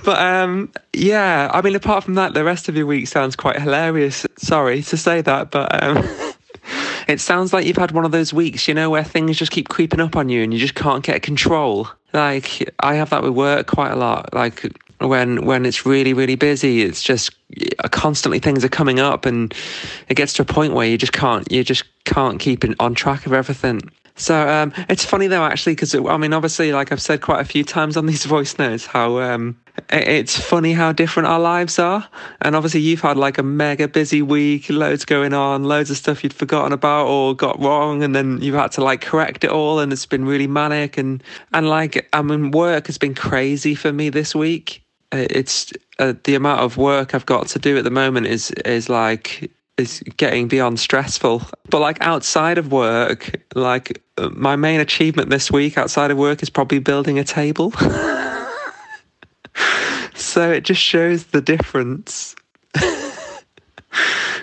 But 0.04 0.20
um, 0.20 0.70
yeah, 0.92 1.50
I 1.52 1.62
mean, 1.62 1.74
apart 1.74 2.04
from 2.04 2.14
that, 2.14 2.34
the 2.34 2.44
rest 2.44 2.68
of 2.68 2.76
your 2.76 2.86
week 2.86 3.08
sounds 3.08 3.36
quite 3.36 3.58
hilarious. 3.58 4.26
Sorry 4.36 4.82
to 4.82 4.96
say 4.96 5.22
that, 5.22 5.50
but 5.50 5.82
um, 5.82 6.04
it 7.08 7.20
sounds 7.20 7.52
like 7.54 7.66
you've 7.66 7.78
had 7.78 7.92
one 7.92 8.04
of 8.04 8.12
those 8.12 8.32
weeks, 8.32 8.68
you 8.68 8.74
know, 8.74 8.90
where 8.90 9.02
things 9.02 9.38
just 9.38 9.50
keep 9.50 9.68
creeping 9.68 10.00
up 10.00 10.14
on 10.14 10.28
you 10.28 10.42
and 10.42 10.52
you 10.52 10.60
just 10.60 10.74
can't 10.74 11.02
get 11.02 11.22
control. 11.22 11.88
Like 12.12 12.70
I 12.80 12.94
have 12.94 13.10
that 13.10 13.22
with 13.22 13.32
work 13.32 13.66
quite 13.66 13.92
a 13.92 13.96
lot. 13.96 14.32
Like 14.34 14.70
when 15.00 15.44
when 15.46 15.66
it's 15.66 15.84
really 15.84 16.12
really 16.12 16.36
busy, 16.36 16.82
it's 16.82 17.02
just 17.02 17.34
constantly 17.90 18.38
things 18.38 18.64
are 18.64 18.68
coming 18.68 19.00
up, 19.00 19.24
and 19.24 19.54
it 20.08 20.14
gets 20.14 20.34
to 20.34 20.42
a 20.42 20.44
point 20.44 20.74
where 20.74 20.86
you 20.86 20.98
just 20.98 21.12
can't 21.12 21.50
you 21.50 21.64
just 21.64 21.84
can't 22.04 22.38
keep 22.38 22.62
on 22.78 22.94
track 22.94 23.24
of 23.26 23.32
everything. 23.32 23.80
So 24.16 24.48
um, 24.48 24.72
it's 24.88 25.04
funny 25.04 25.26
though, 25.26 25.44
actually, 25.44 25.74
because 25.74 25.94
I 25.94 26.16
mean, 26.16 26.32
obviously, 26.32 26.72
like 26.72 26.92
I've 26.92 27.02
said 27.02 27.20
quite 27.20 27.40
a 27.40 27.44
few 27.44 27.64
times 27.64 27.96
on 27.96 28.06
these 28.06 28.24
voice 28.36 28.58
notes, 28.58 28.86
how 28.86 29.18
um, 29.18 29.58
it's 29.90 30.38
funny 30.38 30.72
how 30.72 30.92
different 30.92 31.26
our 31.26 31.40
lives 31.40 31.80
are. 31.80 32.08
And 32.40 32.54
obviously, 32.54 32.80
you've 32.80 33.00
had 33.00 33.16
like 33.16 33.38
a 33.38 33.42
mega 33.42 33.88
busy 33.88 34.22
week, 34.22 34.70
loads 34.70 35.04
going 35.04 35.34
on, 35.34 35.64
loads 35.64 35.90
of 35.90 35.96
stuff 35.96 36.22
you'd 36.22 36.32
forgotten 36.32 36.72
about 36.72 37.08
or 37.08 37.34
got 37.34 37.60
wrong, 37.60 38.04
and 38.04 38.14
then 38.14 38.40
you've 38.40 38.54
had 38.54 38.70
to 38.72 38.84
like 38.84 39.00
correct 39.00 39.42
it 39.42 39.50
all, 39.50 39.80
and 39.80 39.92
it's 39.92 40.06
been 40.06 40.24
really 40.24 40.46
manic. 40.46 40.96
And 40.96 41.22
and 41.52 41.68
like, 41.68 42.08
I 42.12 42.22
mean, 42.22 42.52
work 42.52 42.86
has 42.86 42.98
been 42.98 43.14
crazy 43.16 43.74
for 43.74 43.92
me 43.92 44.10
this 44.10 44.32
week. 44.32 44.84
It's 45.10 45.72
uh, 45.98 46.14
the 46.22 46.36
amount 46.36 46.60
of 46.60 46.76
work 46.76 47.14
I've 47.16 47.26
got 47.26 47.48
to 47.48 47.58
do 47.58 47.76
at 47.78 47.84
the 47.84 47.90
moment 47.90 48.28
is 48.28 48.52
is 48.64 48.88
like 48.88 49.50
is 49.76 50.00
getting 50.16 50.48
beyond 50.48 50.78
stressful. 50.78 51.42
But 51.70 51.80
like 51.80 51.98
outside 52.00 52.58
of 52.58 52.70
work, 52.70 53.40
like 53.54 54.02
my 54.32 54.56
main 54.56 54.80
achievement 54.80 55.30
this 55.30 55.50
week 55.50 55.76
outside 55.76 56.10
of 56.10 56.16
work 56.16 56.42
is 56.42 56.50
probably 56.50 56.78
building 56.78 57.18
a 57.18 57.24
table. 57.24 57.72
So 60.14 60.50
it 60.50 60.62
just 60.62 60.80
shows 60.80 61.26
the 61.26 61.40
difference. 61.40 62.34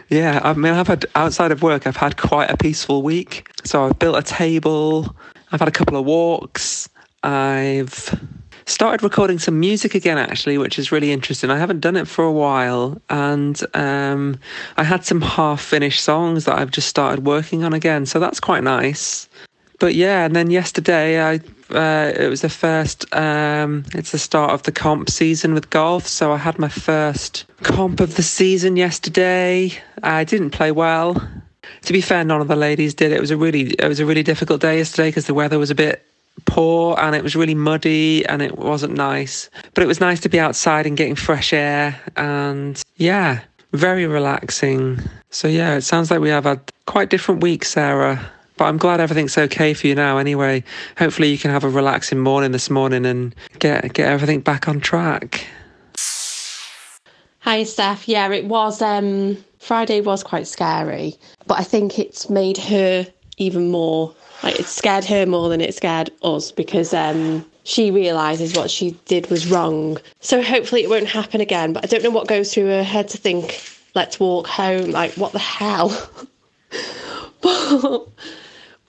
yeah, 0.10 0.40
I 0.44 0.54
mean, 0.54 0.74
I've 0.74 0.88
had 0.88 1.06
outside 1.16 1.52
of 1.52 1.62
work, 1.64 1.88
I've 1.88 1.98
had 1.98 2.18
quite 2.18 2.50
a 2.50 2.58
peaceful 2.58 3.02
week. 3.02 3.50
So 3.66 3.86
I've 3.86 4.00
built 4.00 4.18
a 4.18 4.22
table, 4.22 5.16
I've 5.52 5.60
had 5.60 5.68
a 5.68 5.72
couple 5.72 5.98
of 5.98 6.06
walks, 6.06 6.88
I've 7.24 8.18
started 8.72 9.04
recording 9.04 9.38
some 9.38 9.60
music 9.60 9.96
again 9.96 10.18
actually 10.18 10.58
which 10.58 10.80
is 10.80 10.92
really 10.92 11.12
interesting. 11.12 11.50
I 11.50 11.58
haven't 11.58 11.82
done 11.82 11.98
it 11.98 12.08
for 12.08 12.24
a 12.24 12.32
while 12.32 13.02
and 13.10 13.60
um, 13.74 14.40
i 14.78 14.84
had 14.84 15.06
some 15.06 15.22
half 15.22 15.62
finished 15.62 16.04
songs 16.04 16.46
that 16.46 16.58
i've 16.58 16.72
just 16.72 16.88
started 16.88 17.26
working 17.26 17.64
on 17.64 17.74
again 17.74 18.06
so 18.06 18.20
that's 18.20 18.40
quite 18.40 18.64
nice. 18.64 19.28
But 19.80 19.96
yeah 19.96 20.26
and 20.26 20.36
then 20.36 20.50
yesterday 20.50 21.22
i 21.22 21.40
uh, 21.72 22.12
it 22.16 22.28
was 22.28 22.42
the 22.42 22.50
first 22.50 23.14
um, 23.16 23.86
it's 23.94 24.12
the 24.12 24.20
start 24.20 24.52
of 24.52 24.64
the 24.64 24.72
comp 24.72 25.10
season 25.10 25.54
with 25.54 25.70
golf 25.70 26.06
so 26.06 26.32
i 26.32 26.38
had 26.38 26.60
my 26.60 26.70
first 26.70 27.46
comp 27.64 28.00
of 28.00 28.16
the 28.16 28.24
season 28.24 28.76
yesterday. 28.76 29.72
I 30.04 30.24
didn't 30.24 30.52
play 30.52 30.72
well. 30.72 31.16
To 31.84 31.94
be 31.94 32.02
fair 32.02 32.24
none 32.24 32.42
of 32.42 32.48
the 32.48 32.56
ladies 32.56 32.94
did. 32.94 33.12
It 33.12 33.22
was 33.22 33.32
a 33.32 33.38
really 33.38 33.72
it 33.72 33.88
was 33.88 34.00
a 34.00 34.06
really 34.06 34.24
difficult 34.24 34.62
day 34.62 34.78
yesterday 34.78 35.10
because 35.10 35.28
the 35.28 35.34
weather 35.34 35.60
was 35.60 35.72
a 35.72 35.76
bit 35.76 36.06
poor 36.46 36.98
and 37.00 37.16
it 37.16 37.24
was 37.24 37.36
really 37.36 37.56
muddy 37.56 38.26
and 38.26 38.42
it 38.42 38.58
wasn't 38.58 38.94
nice. 38.94 39.50
But 39.74 39.84
it 39.84 39.88
was 39.88 40.00
nice 40.00 40.20
to 40.22 40.30
be 40.30 40.40
outside 40.40 40.86
and 40.86 40.98
getting 40.98 41.16
fresh 41.16 41.54
air 41.54 42.00
and 42.16 42.82
yeah, 42.98 43.42
very 43.74 44.06
relaxing. 44.06 45.00
So 45.30 45.48
yeah, 45.48 45.76
it 45.76 45.82
sounds 45.82 46.12
like 46.12 46.20
we 46.20 46.30
have 46.30 46.44
had 46.44 46.60
quite 46.86 47.10
different 47.10 47.42
weeks, 47.42 47.72
Sarah. 47.72 48.32
But 48.58 48.66
I'm 48.66 48.78
glad 48.78 49.00
everything's 49.00 49.38
okay 49.38 49.74
for 49.74 49.88
you 49.88 49.96
now 49.96 50.18
anyway. 50.18 50.64
Hopefully 50.98 51.30
you 51.30 51.38
can 51.38 51.52
have 51.52 51.64
a 51.64 51.70
relaxing 51.70 52.20
morning 52.20 52.52
this 52.52 52.70
morning 52.70 53.06
and 53.06 53.34
get 53.60 53.94
get 53.94 54.08
everything 54.08 54.42
back 54.42 54.68
on 54.68 54.80
track. 54.80 55.46
Hi 57.40 57.64
Steph. 57.64 58.08
Yeah, 58.08 58.32
it 58.32 58.46
was 58.46 58.82
um 58.82 59.38
Friday 59.58 60.02
was 60.02 60.24
quite 60.24 60.48
scary, 60.48 61.16
but 61.48 61.60
I 61.60 61.64
think 61.64 61.98
it's 61.98 62.30
made 62.30 62.58
her 62.58 63.08
even 63.38 63.72
more 63.72 64.14
like 64.44 64.60
it 64.60 64.66
scared 64.66 65.06
her 65.06 65.26
more 65.26 65.50
than 65.50 65.62
it 65.62 65.74
scared 65.76 66.10
us 66.24 66.52
because 66.52 66.94
um, 66.94 67.46
she 67.64 67.92
realizes 67.92 68.56
what 68.56 68.72
she 68.72 68.92
did 69.06 69.30
was 69.30 69.48
wrong. 69.48 69.98
So 70.20 70.42
hopefully 70.42 70.84
it 70.84 70.90
won't 70.90 71.08
happen 71.08 71.42
again. 71.42 71.74
But 71.74 71.84
I 71.84 71.88
don't 71.88 72.04
know 72.04 72.10
what 72.10 72.28
goes 72.28 72.54
through 72.54 72.68
her 72.68 72.84
head 72.84 73.08
to 73.10 73.18
think, 73.18 73.62
let's 73.94 74.20
walk 74.20 74.48
home. 74.48 74.92
Like 74.92 75.14
what 75.14 75.32
the 75.32 75.40
hell? 75.40 75.90
but 77.42 78.08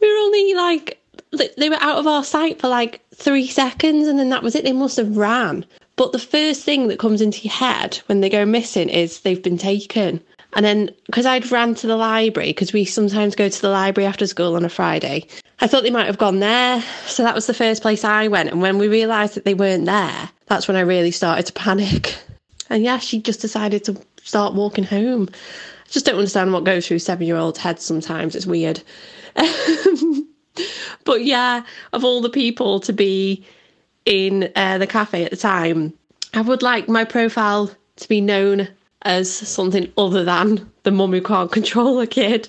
we 0.00 0.12
were 0.12 0.20
only 0.20 0.54
like 0.54 0.98
they 1.56 1.70
were 1.70 1.80
out 1.80 1.96
of 1.96 2.06
our 2.06 2.24
sight 2.24 2.60
for 2.60 2.68
like 2.68 3.00
three 3.14 3.46
seconds 3.46 4.06
and 4.06 4.18
then 4.18 4.30
that 4.30 4.42
was 4.42 4.54
it. 4.54 4.64
They 4.64 4.72
must 4.72 4.96
have 4.96 5.16
ran. 5.16 5.64
But 5.96 6.12
the 6.12 6.18
first 6.18 6.64
thing 6.64 6.88
that 6.88 6.98
comes 6.98 7.20
into 7.20 7.42
your 7.42 7.52
head 7.52 8.00
when 8.06 8.20
they 8.20 8.30
go 8.30 8.44
missing 8.44 8.88
is 8.88 9.20
they've 9.20 9.42
been 9.42 9.58
taken. 9.58 10.22
And 10.54 10.64
then, 10.64 10.90
because 11.06 11.24
I'd 11.24 11.50
ran 11.50 11.74
to 11.76 11.86
the 11.86 11.96
library, 11.96 12.50
because 12.50 12.72
we 12.72 12.84
sometimes 12.84 13.34
go 13.34 13.48
to 13.48 13.62
the 13.62 13.70
library 13.70 14.06
after 14.06 14.26
school 14.26 14.54
on 14.54 14.64
a 14.64 14.68
Friday, 14.68 15.26
I 15.62 15.68
thought 15.68 15.84
they 15.84 15.90
might 15.90 16.06
have 16.06 16.18
gone 16.18 16.40
there. 16.40 16.82
So 17.06 17.22
that 17.22 17.36
was 17.36 17.46
the 17.46 17.54
first 17.54 17.82
place 17.82 18.02
I 18.02 18.26
went. 18.26 18.50
And 18.50 18.60
when 18.60 18.78
we 18.78 18.88
realised 18.88 19.34
that 19.34 19.44
they 19.44 19.54
weren't 19.54 19.84
there, 19.84 20.28
that's 20.46 20.66
when 20.66 20.76
I 20.76 20.80
really 20.80 21.12
started 21.12 21.46
to 21.46 21.52
panic. 21.52 22.18
And 22.68 22.82
yeah, 22.82 22.98
she 22.98 23.20
just 23.20 23.40
decided 23.40 23.84
to 23.84 23.96
start 24.24 24.54
walking 24.54 24.82
home. 24.82 25.28
I 25.30 25.88
just 25.88 26.04
don't 26.04 26.16
understand 26.16 26.52
what 26.52 26.64
goes 26.64 26.88
through 26.88 26.98
seven 26.98 27.28
year 27.28 27.36
olds' 27.36 27.60
heads 27.60 27.84
sometimes. 27.84 28.34
It's 28.34 28.44
weird. 28.44 28.82
but 31.04 31.24
yeah, 31.24 31.62
of 31.92 32.04
all 32.04 32.20
the 32.20 32.28
people 32.28 32.80
to 32.80 32.92
be 32.92 33.46
in 34.04 34.50
uh, 34.56 34.78
the 34.78 34.86
cafe 34.88 35.24
at 35.24 35.30
the 35.30 35.36
time, 35.36 35.92
I 36.34 36.40
would 36.40 36.62
like 36.62 36.88
my 36.88 37.04
profile 37.04 37.70
to 37.96 38.08
be 38.08 38.20
known 38.20 38.66
as 39.02 39.32
something 39.32 39.92
other 39.96 40.24
than 40.24 40.68
the 40.82 40.90
mum 40.90 41.12
who 41.12 41.22
can't 41.22 41.52
control 41.52 42.00
a 42.00 42.06
kid. 42.08 42.48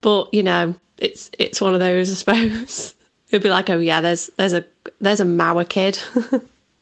But 0.00 0.32
you 0.32 0.42
know, 0.42 0.74
it's 1.00 1.30
it's 1.38 1.60
one 1.60 1.74
of 1.74 1.80
those, 1.80 2.10
I 2.10 2.14
suppose. 2.14 2.94
It'd 3.30 3.42
be 3.42 3.50
like, 3.50 3.70
oh 3.70 3.78
yeah, 3.78 4.00
there's 4.00 4.30
there's 4.36 4.52
a 4.52 4.64
there's 5.00 5.20
a 5.20 5.24
Mauer 5.24 5.68
kid. 5.68 5.98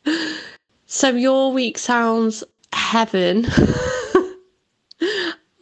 so 0.86 1.08
your 1.10 1.52
week 1.52 1.78
sounds 1.78 2.44
heaven. 2.72 3.46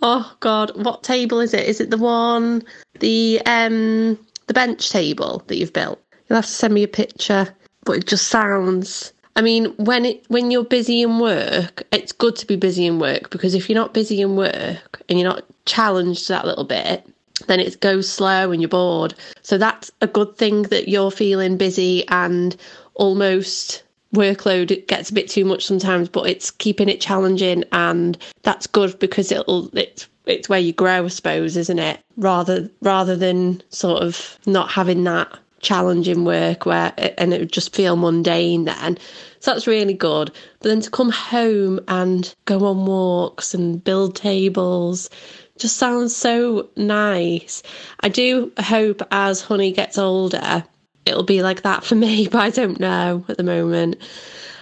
oh 0.02 0.36
god, 0.40 0.72
what 0.84 1.02
table 1.02 1.40
is 1.40 1.54
it? 1.54 1.66
Is 1.66 1.80
it 1.80 1.90
the 1.90 1.98
one 1.98 2.62
the 3.00 3.40
um 3.46 4.18
the 4.46 4.54
bench 4.54 4.90
table 4.90 5.42
that 5.46 5.56
you've 5.56 5.72
built? 5.72 6.00
You'll 6.28 6.36
have 6.36 6.46
to 6.46 6.50
send 6.50 6.74
me 6.74 6.82
a 6.82 6.88
picture. 6.88 7.54
But 7.84 7.98
it 7.98 8.06
just 8.08 8.28
sounds 8.28 9.12
I 9.36 9.42
mean, 9.42 9.66
when 9.76 10.06
it 10.06 10.24
when 10.28 10.50
you're 10.50 10.64
busy 10.64 11.02
in 11.02 11.18
work, 11.18 11.86
it's 11.92 12.10
good 12.10 12.36
to 12.36 12.46
be 12.46 12.56
busy 12.56 12.86
in 12.86 12.98
work 12.98 13.28
because 13.28 13.54
if 13.54 13.68
you're 13.68 13.78
not 13.78 13.92
busy 13.92 14.22
in 14.22 14.34
work 14.34 15.02
and 15.08 15.20
you're 15.20 15.28
not 15.28 15.44
challenged 15.66 16.26
that 16.28 16.46
little 16.46 16.64
bit, 16.64 17.06
then 17.46 17.60
it 17.60 17.80
goes 17.80 18.08
slow 18.10 18.50
and 18.50 18.60
you're 18.60 18.68
bored. 18.68 19.14
So 19.42 19.58
that's 19.58 19.90
a 20.00 20.06
good 20.06 20.36
thing 20.36 20.62
that 20.62 20.88
you're 20.88 21.10
feeling 21.10 21.56
busy 21.56 22.06
and 22.08 22.56
almost 22.94 23.82
workload 24.14 24.86
gets 24.86 25.10
a 25.10 25.14
bit 25.14 25.28
too 25.28 25.44
much 25.44 25.66
sometimes, 25.66 26.08
but 26.08 26.28
it's 26.28 26.50
keeping 26.50 26.88
it 26.88 27.00
challenging 27.00 27.64
and 27.72 28.16
that's 28.42 28.66
good 28.66 28.98
because 28.98 29.30
it'll 29.30 29.70
it's 29.76 30.08
it's 30.24 30.48
where 30.48 30.58
you 30.58 30.72
grow, 30.72 31.04
I 31.04 31.08
suppose, 31.08 31.56
isn't 31.56 31.78
it? 31.78 32.00
Rather 32.16 32.68
rather 32.80 33.16
than 33.16 33.62
sort 33.70 34.02
of 34.02 34.38
not 34.46 34.70
having 34.70 35.04
that 35.04 35.38
challenging 35.60 36.24
work 36.24 36.66
where 36.66 36.92
and 37.18 37.32
it 37.32 37.40
would 37.40 37.52
just 37.52 37.74
feel 37.74 37.96
mundane 37.96 38.64
then. 38.64 38.98
So 39.40 39.52
that's 39.52 39.66
really 39.66 39.94
good. 39.94 40.32
But 40.60 40.68
then 40.68 40.80
to 40.80 40.90
come 40.90 41.10
home 41.10 41.80
and 41.88 42.34
go 42.46 42.64
on 42.66 42.86
walks 42.86 43.54
and 43.54 43.82
build 43.82 44.16
tables 44.16 45.10
just 45.58 45.76
sounds 45.76 46.14
so 46.14 46.68
nice. 46.76 47.62
I 48.00 48.08
do 48.08 48.52
hope 48.58 49.02
as 49.10 49.40
Honey 49.40 49.72
gets 49.72 49.98
older, 49.98 50.64
it'll 51.04 51.22
be 51.22 51.42
like 51.42 51.62
that 51.62 51.84
for 51.84 51.94
me, 52.06 52.28
but 52.28 52.40
I 52.40 52.50
don't 52.50 52.80
know 52.80 53.24
at 53.28 53.36
the 53.36 53.42
moment. 53.42 53.96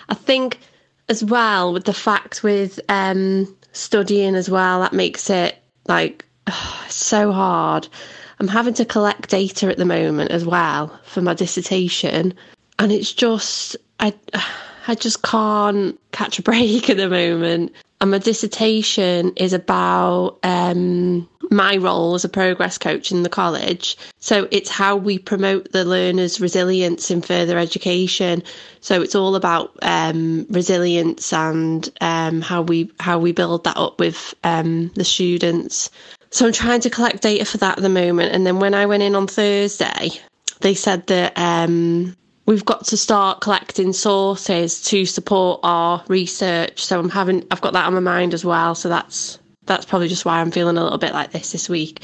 I 0.09 0.15
think 0.15 0.59
as 1.09 1.25
well 1.25 1.73
with 1.73 1.85
the 1.85 1.93
fact 1.93 2.43
with 2.43 2.81
um, 2.89 3.55
studying 3.73 4.35
as 4.35 4.49
well, 4.49 4.81
that 4.81 4.93
makes 4.93 5.31
it 5.31 5.57
like 5.87 6.25
so 6.89 7.33
hard. 7.33 7.89
I'm 8.41 8.49
having 8.49 8.75
to 8.75 8.85
collect 8.85 9.31
data 9.31 9.69
at 9.69 9.77
the 9.77 9.85
moment 9.85 10.31
as 10.31 10.45
well 10.45 10.99
for 11.05 11.23
my 11.23 11.35
dissertation, 11.35 12.35
and 12.79 12.93
it's 12.93 13.13
just 13.13 13.77
I 14.01 14.15
I 14.87 14.95
just 14.95 15.23
can't 15.23 15.99
catch 16.13 16.39
a 16.39 16.43
break 16.43 16.91
at 16.91 16.99
the 16.99 17.09
moment. 17.09 17.73
And 18.05 18.11
my 18.11 18.19
dissertation 18.19 19.33
is 19.35 19.55
about 19.55 20.39
um, 20.43 21.27
my 21.51 21.79
role 21.79 22.15
as 22.15 22.23
a 22.23 22.29
progress 22.29 22.77
coach 22.77 23.11
in 23.11 23.23
the 23.23 23.31
college. 23.31 23.97
So 24.21 24.47
it's 24.51 24.69
how 24.69 24.95
we 24.95 25.19
promote 25.19 25.73
the 25.73 25.87
learner's 25.87 26.39
resilience 26.39 27.11
in 27.11 27.23
further 27.23 27.57
education. 27.57 28.43
So 28.83 29.01
it's 29.01 29.15
all 29.15 29.37
about 29.37 29.79
um, 29.81 30.45
resilience 30.51 31.33
and 31.33 31.89
um, 32.03 32.43
how 32.43 32.61
we 32.61 32.93
how 33.01 33.19
we 33.19 33.33
build 33.33 33.65
that 33.65 33.79
up 33.79 33.99
with 33.99 34.35
um, 34.45 34.89
the 34.97 35.05
students. 35.05 35.89
So 36.29 36.45
I'm 36.45 36.53
trying 36.53 36.83
to 36.83 36.91
collect 36.91 37.23
data 37.23 37.47
for 37.47 37.57
that 37.57 37.79
at 37.79 37.83
the 37.83 37.89
moment. 37.89 38.35
And 38.35 38.47
then 38.47 38.61
when 38.61 38.75
I 38.75 38.85
went 38.85 39.03
in 39.03 39.15
on 39.15 39.29
Thursday, 39.29 40.11
they 40.61 40.75
said 40.75 41.07
that 41.07 41.33
um, 41.39 42.15
we've 42.47 42.65
got 42.65 42.85
to 42.87 42.97
start 42.97 43.41
collecting 43.41 43.93
sources 43.93 44.83
to 44.83 45.07
support 45.07 45.61
our 45.63 46.05
research. 46.09 46.85
So 46.85 46.99
I'm 46.99 47.11
having 47.11 47.45
I've 47.51 47.61
got 47.61 47.73
that 47.73 47.87
on 47.87 47.95
my 47.95 48.01
mind 48.01 48.35
as 48.35 48.45
well. 48.45 48.75
So 48.75 48.89
that's 48.89 49.39
that's 49.67 49.87
probably 49.87 50.09
just 50.09 50.25
why 50.25 50.41
I'm 50.41 50.51
feeling 50.51 50.77
a 50.77 50.83
little 50.83 50.99
bit 50.99 51.13
like 51.13 51.33
this 51.33 51.53
this 51.53 51.69
week. 51.69 52.03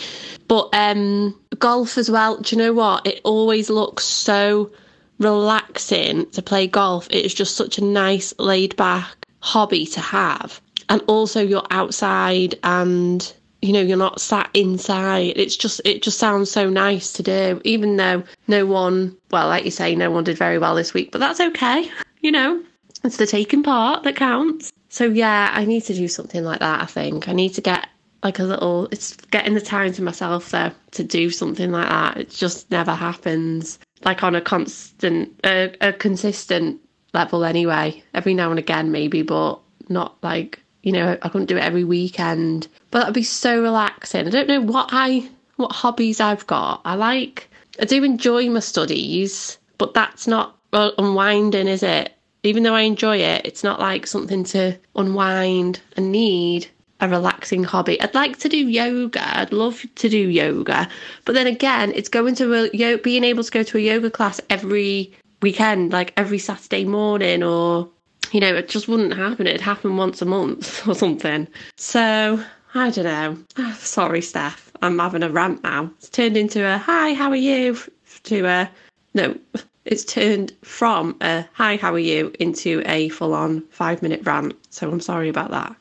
But 0.48 0.70
um, 0.72 1.38
golf 1.59 1.98
as 1.98 2.11
well. 2.11 2.38
Do 2.38 2.57
you 2.57 2.62
know 2.62 2.72
what? 2.72 3.07
It 3.07 3.20
always 3.24 3.68
looks 3.68 4.05
so 4.05 4.70
relaxing 5.18 6.31
to 6.31 6.42
play 6.42 6.66
golf. 6.66 7.07
It 7.11 7.24
is 7.24 7.35
just 7.35 7.57
such 7.57 7.79
a 7.79 7.85
nice 7.85 8.33
laid 8.38 8.76
back 8.76 9.26
hobby 9.40 9.87
to 9.87 10.00
have. 10.00 10.61
And 10.88 11.03
also 11.07 11.40
you're 11.42 11.66
outside 11.70 12.59
and 12.64 13.33
you 13.62 13.73
know 13.73 13.81
you're 13.81 13.96
not 13.96 14.20
sat 14.20 14.51
inside. 14.55 15.35
It's 15.37 15.57
just 15.57 15.81
it 15.85 16.03
just 16.03 16.18
sounds 16.18 16.51
so 16.51 16.68
nice 16.68 17.12
to 17.14 17.23
do 17.23 17.61
even 17.64 17.96
though 17.96 18.23
no 18.49 18.66
one 18.66 19.16
well 19.31 19.49
like 19.49 19.64
you 19.64 19.70
say 19.70 19.94
no 19.94 20.11
one 20.11 20.25
did 20.25 20.38
very 20.38 20.59
well 20.59 20.75
this 20.75 20.94
week 20.94 21.12
but 21.12 21.18
that's 21.18 21.40
okay 21.40 21.90
you 22.20 22.33
know? 22.33 22.62
It's 23.03 23.16
the 23.16 23.27
taking 23.27 23.62
part 23.62 24.03
that 24.03 24.16
counts. 24.16 24.73
So 24.88 25.05
yeah 25.05 25.51
i 25.55 25.64
need 25.64 25.85
to 25.85 25.94
do 25.94 26.09
something 26.09 26.44
like 26.44 26.61
that 26.61 26.83
i 26.83 26.87
think. 26.87 27.29
I 27.29 27.33
need 27.33 27.55
to 27.55 27.61
get 27.61 27.88
like 28.23 28.38
a 28.38 28.44
little 28.44 28.88
it's 28.90 29.16
getting 29.31 29.55
the 29.55 29.61
time 29.61 29.92
to 29.94 30.03
myself 30.03 30.51
though 30.51 30.73
to 30.92 31.05
do 31.05 31.31
something 31.31 31.70
like 31.70 31.88
that. 31.88 32.16
It 32.16 32.31
just 32.31 32.70
never 32.70 32.94
happens 32.94 33.79
like 34.05 34.23
on 34.23 34.35
a 34.35 34.40
constant 34.40 35.38
a, 35.44 35.75
a 35.81 35.92
consistent 35.92 36.81
level 37.14 37.44
anyway. 37.44 38.03
Every 38.14 38.35
now 38.35 38.51
and 38.51 38.59
again 38.59 38.90
maybe 38.90 39.23
but 39.23 39.61
not 39.88 40.16
like 40.23 40.61
you 40.83 40.92
know, 40.92 41.18
I 41.20 41.29
couldn't 41.29 41.46
do 41.49 41.57
it 41.57 41.62
every 41.62 41.85
weekend. 41.85 42.68
But 42.90 43.00
that'd 43.00 43.14
be 43.14 43.22
so 43.22 43.61
relaxing. 43.62 44.26
I 44.26 44.31
don't 44.31 44.48
know 44.48 44.61
what 44.61 44.90
I 44.92 45.29
what 45.57 45.72
hobbies 45.72 46.20
I've 46.20 46.46
got. 46.46 46.81
I 46.85 46.94
like 46.94 47.48
I 47.81 47.85
do 47.85 48.03
enjoy 48.05 48.48
my 48.50 48.61
studies, 48.61 49.59
but 49.79 49.94
that's 49.94 50.26
not 50.26 50.57
unwinding, 50.72 51.68
is 51.68 51.83
it? 51.83 52.14
even 52.42 52.62
though 52.62 52.74
I 52.74 52.83
enjoy 52.83 53.18
it, 53.18 53.42
it's 53.44 53.64
not 53.64 53.81
like 53.81 54.07
something 54.07 54.44
to 54.44 54.79
unwind 54.96 55.81
and 55.96 56.11
need 56.11 56.68
a 57.00 57.09
relaxing 57.09 57.64
hobby. 57.64 58.00
I'd 58.00 58.14
like 58.14 58.38
to 58.38 58.48
do 58.48 58.57
yoga. 58.57 59.38
I'd 59.38 59.53
love 59.53 59.85
to 59.96 60.09
do 60.09 60.18
yoga. 60.18 60.88
But 61.24 61.35
then 61.35 61.46
again, 61.46 61.92
it's 61.94 62.09
going 62.09 62.35
to 62.37 62.70
a, 62.74 62.96
being 62.96 63.24
able 63.24 63.44
to 63.44 63.50
go 63.50 63.62
to 63.62 63.79
a 63.79 63.81
yoga 63.81 64.11
class 64.11 64.40
every 64.50 65.12
weekend, 65.42 65.92
like 65.92 66.12
every 66.16 66.38
Saturday 66.38 66.85
morning, 66.85 67.42
or, 67.42 67.88
you 68.33 68.40
know, 68.40 68.55
it 68.55 68.68
just 68.68 68.88
wouldn't 68.88 69.14
happen. 69.14 69.46
It'd 69.46 69.61
happen 69.61 69.96
once 69.96 70.22
a 70.22 70.26
month 70.26 70.87
or 70.88 70.94
something. 70.94 71.46
So 71.76 72.42
I 72.74 72.90
don't 72.90 73.04
know. 73.04 73.72
Sorry, 73.74 74.22
Steph. 74.22 74.70
I'm 74.83 74.98
having 74.98 75.22
a 75.22 75.28
rant 75.28 75.62
now. 75.62 75.90
It's 75.98 76.09
turned 76.09 76.37
into 76.37 76.64
a 76.64 76.78
hi, 76.78 77.14
how 77.14 77.30
are 77.30 77.37
you? 77.37 77.76
To 78.24 78.46
a 78.46 78.70
no, 79.14 79.37
it's 79.85 80.04
turned 80.04 80.52
from 80.62 81.16
a 81.20 81.46
hi, 81.52 81.76
how 81.76 81.92
are 81.92 81.98
you? 81.98 82.33
into 82.38 82.83
a 82.87 83.09
full 83.09 83.35
on 83.35 83.62
five 83.70 84.02
minute 84.02 84.22
rant. 84.24 84.54
So 84.70 84.90
I'm 84.90 85.00
sorry 85.00 85.28
about 85.28 85.50
that. 85.50 85.74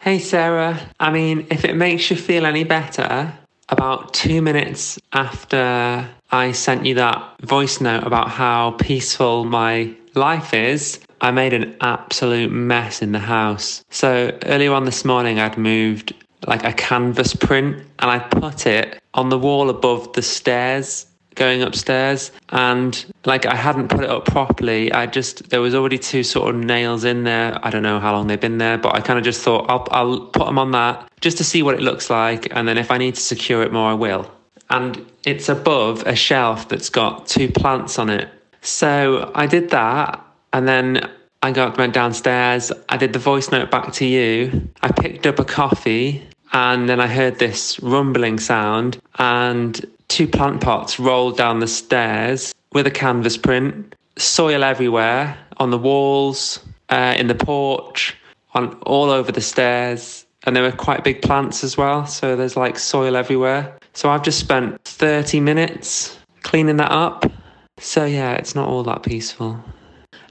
Hey, 0.00 0.18
Sarah. 0.18 0.80
I 1.00 1.10
mean, 1.10 1.46
if 1.50 1.64
it 1.64 1.74
makes 1.74 2.10
you 2.10 2.16
feel 2.16 2.46
any 2.46 2.64
better, 2.64 3.32
about 3.68 4.14
two 4.14 4.40
minutes 4.40 4.98
after 5.12 6.08
I 6.30 6.52
sent 6.52 6.86
you 6.86 6.94
that 6.94 7.40
voice 7.42 7.80
note 7.80 8.06
about 8.06 8.30
how 8.30 8.72
peaceful 8.72 9.44
my 9.44 9.94
life 10.14 10.54
is, 10.54 11.00
I 11.20 11.30
made 11.30 11.52
an 11.52 11.76
absolute 11.80 12.50
mess 12.50 13.02
in 13.02 13.12
the 13.12 13.18
house. 13.18 13.84
So 13.90 14.36
earlier 14.46 14.72
on 14.72 14.84
this 14.84 15.04
morning, 15.04 15.38
I'd 15.38 15.58
moved 15.58 16.14
like 16.46 16.64
a 16.64 16.72
canvas 16.72 17.34
print 17.34 17.76
and 17.98 18.10
I 18.10 18.18
put 18.20 18.66
it 18.66 19.00
on 19.14 19.28
the 19.28 19.38
wall 19.38 19.70
above 19.70 20.12
the 20.12 20.22
stairs 20.22 21.06
going 21.34 21.62
upstairs 21.62 22.32
and 22.48 23.06
like 23.24 23.46
I 23.46 23.54
hadn't 23.54 23.88
put 23.88 24.02
it 24.02 24.10
up 24.10 24.24
properly. 24.26 24.92
I 24.92 25.06
just 25.06 25.50
there 25.50 25.60
was 25.60 25.74
already 25.74 25.98
two 25.98 26.22
sort 26.22 26.54
of 26.54 26.60
nails 26.60 27.04
in 27.04 27.24
there. 27.24 27.58
I 27.62 27.70
don't 27.70 27.82
know 27.82 28.00
how 28.00 28.12
long 28.12 28.26
they've 28.26 28.40
been 28.40 28.58
there, 28.58 28.76
but 28.76 28.94
I 28.94 29.00
kind 29.00 29.18
of 29.18 29.24
just 29.24 29.40
thought 29.40 29.66
I'll 29.68 29.86
I'll 29.90 30.20
put 30.26 30.46
them 30.46 30.58
on 30.58 30.72
that 30.72 31.08
just 31.20 31.38
to 31.38 31.44
see 31.44 31.62
what 31.62 31.74
it 31.74 31.80
looks 31.80 32.10
like 32.10 32.48
and 32.54 32.66
then 32.66 32.76
if 32.76 32.90
I 32.90 32.98
need 32.98 33.14
to 33.14 33.20
secure 33.20 33.62
it 33.62 33.72
more 33.72 33.90
I 33.90 33.94
will. 33.94 34.30
And 34.70 35.06
it's 35.24 35.48
above 35.48 36.06
a 36.06 36.14
shelf 36.14 36.68
that's 36.68 36.90
got 36.90 37.26
two 37.26 37.48
plants 37.48 37.98
on 37.98 38.10
it. 38.10 38.28
So 38.60 39.30
I 39.34 39.46
did 39.46 39.70
that 39.70 40.24
and 40.52 40.66
then 40.66 41.08
I 41.42 41.52
got 41.52 41.78
went 41.78 41.94
downstairs. 41.94 42.72
I 42.88 42.96
did 42.96 43.12
the 43.12 43.18
voice 43.18 43.50
note 43.50 43.70
back 43.70 43.92
to 43.94 44.04
you. 44.04 44.68
I 44.82 44.90
picked 44.90 45.26
up 45.26 45.38
a 45.38 45.44
coffee 45.44 46.26
and 46.52 46.88
then 46.88 47.00
I 47.00 47.06
heard 47.06 47.38
this 47.38 47.78
rumbling 47.80 48.38
sound 48.38 49.00
and 49.18 49.84
two 50.08 50.26
plant 50.26 50.60
pots 50.60 50.98
rolled 50.98 51.36
down 51.36 51.60
the 51.60 51.68
stairs 51.68 52.54
with 52.72 52.86
a 52.86 52.90
canvas 52.90 53.36
print, 53.36 53.94
soil 54.16 54.64
everywhere 54.64 55.38
on 55.58 55.70
the 55.70 55.78
walls, 55.78 56.60
uh, 56.88 57.14
in 57.16 57.28
the 57.28 57.34
porch, 57.34 58.16
on 58.54 58.74
all 58.82 59.10
over 59.10 59.30
the 59.30 59.40
stairs. 59.40 60.26
And 60.44 60.56
there 60.56 60.62
were 60.62 60.72
quite 60.72 61.04
big 61.04 61.22
plants 61.22 61.62
as 61.62 61.76
well. 61.76 62.06
So 62.06 62.34
there's 62.34 62.56
like 62.56 62.78
soil 62.78 63.16
everywhere. 63.16 63.76
So 63.92 64.08
I've 64.10 64.22
just 64.22 64.38
spent 64.38 64.82
30 64.84 65.40
minutes 65.40 66.18
cleaning 66.42 66.76
that 66.76 66.90
up. 66.90 67.30
So 67.78 68.04
yeah, 68.04 68.34
it's 68.34 68.54
not 68.54 68.68
all 68.68 68.82
that 68.84 69.02
peaceful. 69.02 69.62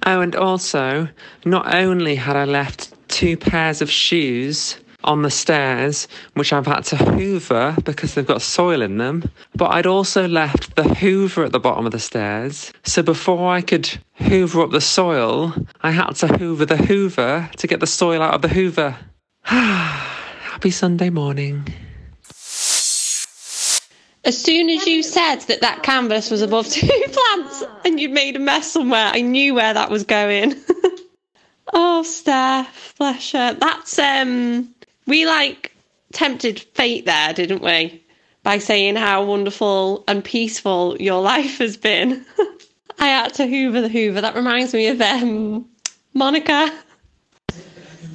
Oh, 0.05 0.21
and 0.21 0.35
also, 0.35 1.09
not 1.45 1.73
only 1.73 2.15
had 2.15 2.35
I 2.35 2.45
left 2.45 2.93
two 3.07 3.37
pairs 3.37 3.81
of 3.81 3.89
shoes 3.89 4.77
on 5.03 5.21
the 5.21 5.31
stairs, 5.31 6.07
which 6.33 6.51
I've 6.51 6.67
had 6.67 6.83
to 6.85 6.97
hoover 6.97 7.75
because 7.83 8.13
they've 8.13 8.25
got 8.25 8.41
soil 8.41 8.81
in 8.81 8.97
them. 8.97 9.29
But 9.55 9.71
I'd 9.71 9.85
also 9.85 10.27
left 10.27 10.75
the 10.75 10.83
hoover 10.83 11.43
at 11.43 11.51
the 11.51 11.59
bottom 11.59 11.85
of 11.85 11.91
the 11.91 11.99
stairs. 11.99 12.73
So 12.83 13.01
before 13.01 13.49
I 13.49 13.61
could 13.61 13.97
hoover 14.15 14.61
up 14.61 14.71
the 14.71 14.81
soil, 14.81 15.53
I 15.81 15.91
had 15.91 16.11
to 16.17 16.27
hoover 16.27 16.65
the 16.65 16.77
hoover 16.77 17.49
to 17.57 17.67
get 17.67 17.79
the 17.79 17.87
soil 17.87 18.21
out 18.21 18.33
of 18.33 18.41
the 18.41 18.49
hoover. 18.49 18.97
Happy 19.43 20.71
Sunday 20.71 21.09
morning. 21.09 21.67
As 24.27 24.37
soon 24.37 24.69
as 24.69 24.85
you 24.85 25.03
said 25.03 25.37
that 25.47 25.61
that 25.61 25.83
canvas 25.83 26.29
was 26.29 26.41
above 26.41 26.67
two 26.67 26.85
plants 27.11 27.63
and 27.85 27.97
you'd 27.97 28.11
made 28.11 28.35
a 28.35 28.39
mess 28.39 28.69
somewhere, 28.69 29.09
I 29.13 29.21
knew 29.21 29.53
where 29.53 29.73
that 29.73 29.89
was 29.89 30.03
going. 30.03 30.53
oh, 31.73 32.03
Steph, 32.03 32.93
bless 32.97 33.31
her. 33.31 33.53
That's 33.53 33.97
um 33.97 34.75
we 35.05 35.25
like 35.25 35.73
tempted 36.11 36.59
fate 36.59 37.05
there, 37.05 37.31
didn't 37.31 37.61
we? 37.61 38.03
By 38.43 38.57
saying 38.57 38.97
how 38.97 39.23
wonderful 39.23 40.03
and 40.09 40.21
peaceful 40.21 40.97
your 40.99 41.21
life 41.33 41.59
has 41.59 41.77
been. 41.77 42.25
I 42.99 43.07
had 43.07 43.33
to 43.35 43.47
hoover 43.47 43.79
the 43.79 43.87
hoover. 43.87 44.19
That 44.19 44.35
reminds 44.35 44.73
me 44.73 44.87
of 44.87 44.99
um, 44.99 45.69
Monica. 46.13 46.69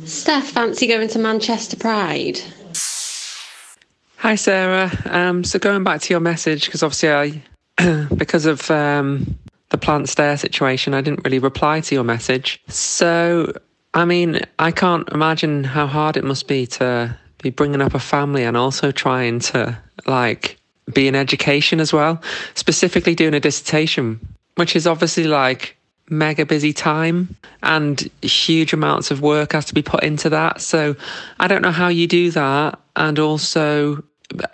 Steph, 0.04 0.48
fancy 0.50 0.88
going 0.88 1.08
to 1.08 1.18
Manchester 1.18 1.78
Pride? 1.78 2.38
Hi, 4.22 4.36
Sarah. 4.36 4.88
Um, 5.06 5.42
so 5.42 5.58
going 5.58 5.82
back 5.82 6.00
to 6.02 6.14
your 6.14 6.20
message, 6.20 6.66
because 6.66 6.84
obviously 6.84 7.42
I, 7.80 8.06
because 8.14 8.46
of 8.46 8.70
um, 8.70 9.36
the 9.70 9.78
plant 9.78 10.08
stair 10.08 10.36
situation, 10.36 10.94
I 10.94 11.00
didn't 11.00 11.24
really 11.24 11.40
reply 11.40 11.80
to 11.80 11.94
your 11.96 12.04
message. 12.04 12.62
So 12.68 13.52
I 13.94 14.04
mean, 14.04 14.38
I 14.60 14.70
can't 14.70 15.08
imagine 15.08 15.64
how 15.64 15.88
hard 15.88 16.16
it 16.16 16.22
must 16.22 16.46
be 16.46 16.68
to 16.68 17.18
be 17.42 17.50
bringing 17.50 17.82
up 17.82 17.94
a 17.94 17.98
family 17.98 18.44
and 18.44 18.56
also 18.56 18.92
trying 18.92 19.40
to 19.40 19.76
like 20.06 20.56
be 20.94 21.08
in 21.08 21.16
education 21.16 21.80
as 21.80 21.92
well, 21.92 22.22
specifically 22.54 23.16
doing 23.16 23.34
a 23.34 23.40
dissertation, 23.40 24.20
which 24.54 24.76
is 24.76 24.86
obviously 24.86 25.24
like 25.24 25.76
mega 26.08 26.46
busy 26.46 26.72
time 26.72 27.34
and 27.64 28.08
huge 28.22 28.72
amounts 28.72 29.10
of 29.10 29.20
work 29.20 29.50
has 29.50 29.64
to 29.64 29.74
be 29.74 29.82
put 29.82 30.04
into 30.04 30.28
that. 30.28 30.60
So 30.60 30.94
I 31.40 31.48
don't 31.48 31.62
know 31.62 31.72
how 31.72 31.88
you 31.88 32.06
do 32.06 32.30
that 32.30 32.78
and 32.94 33.18
also 33.18 34.04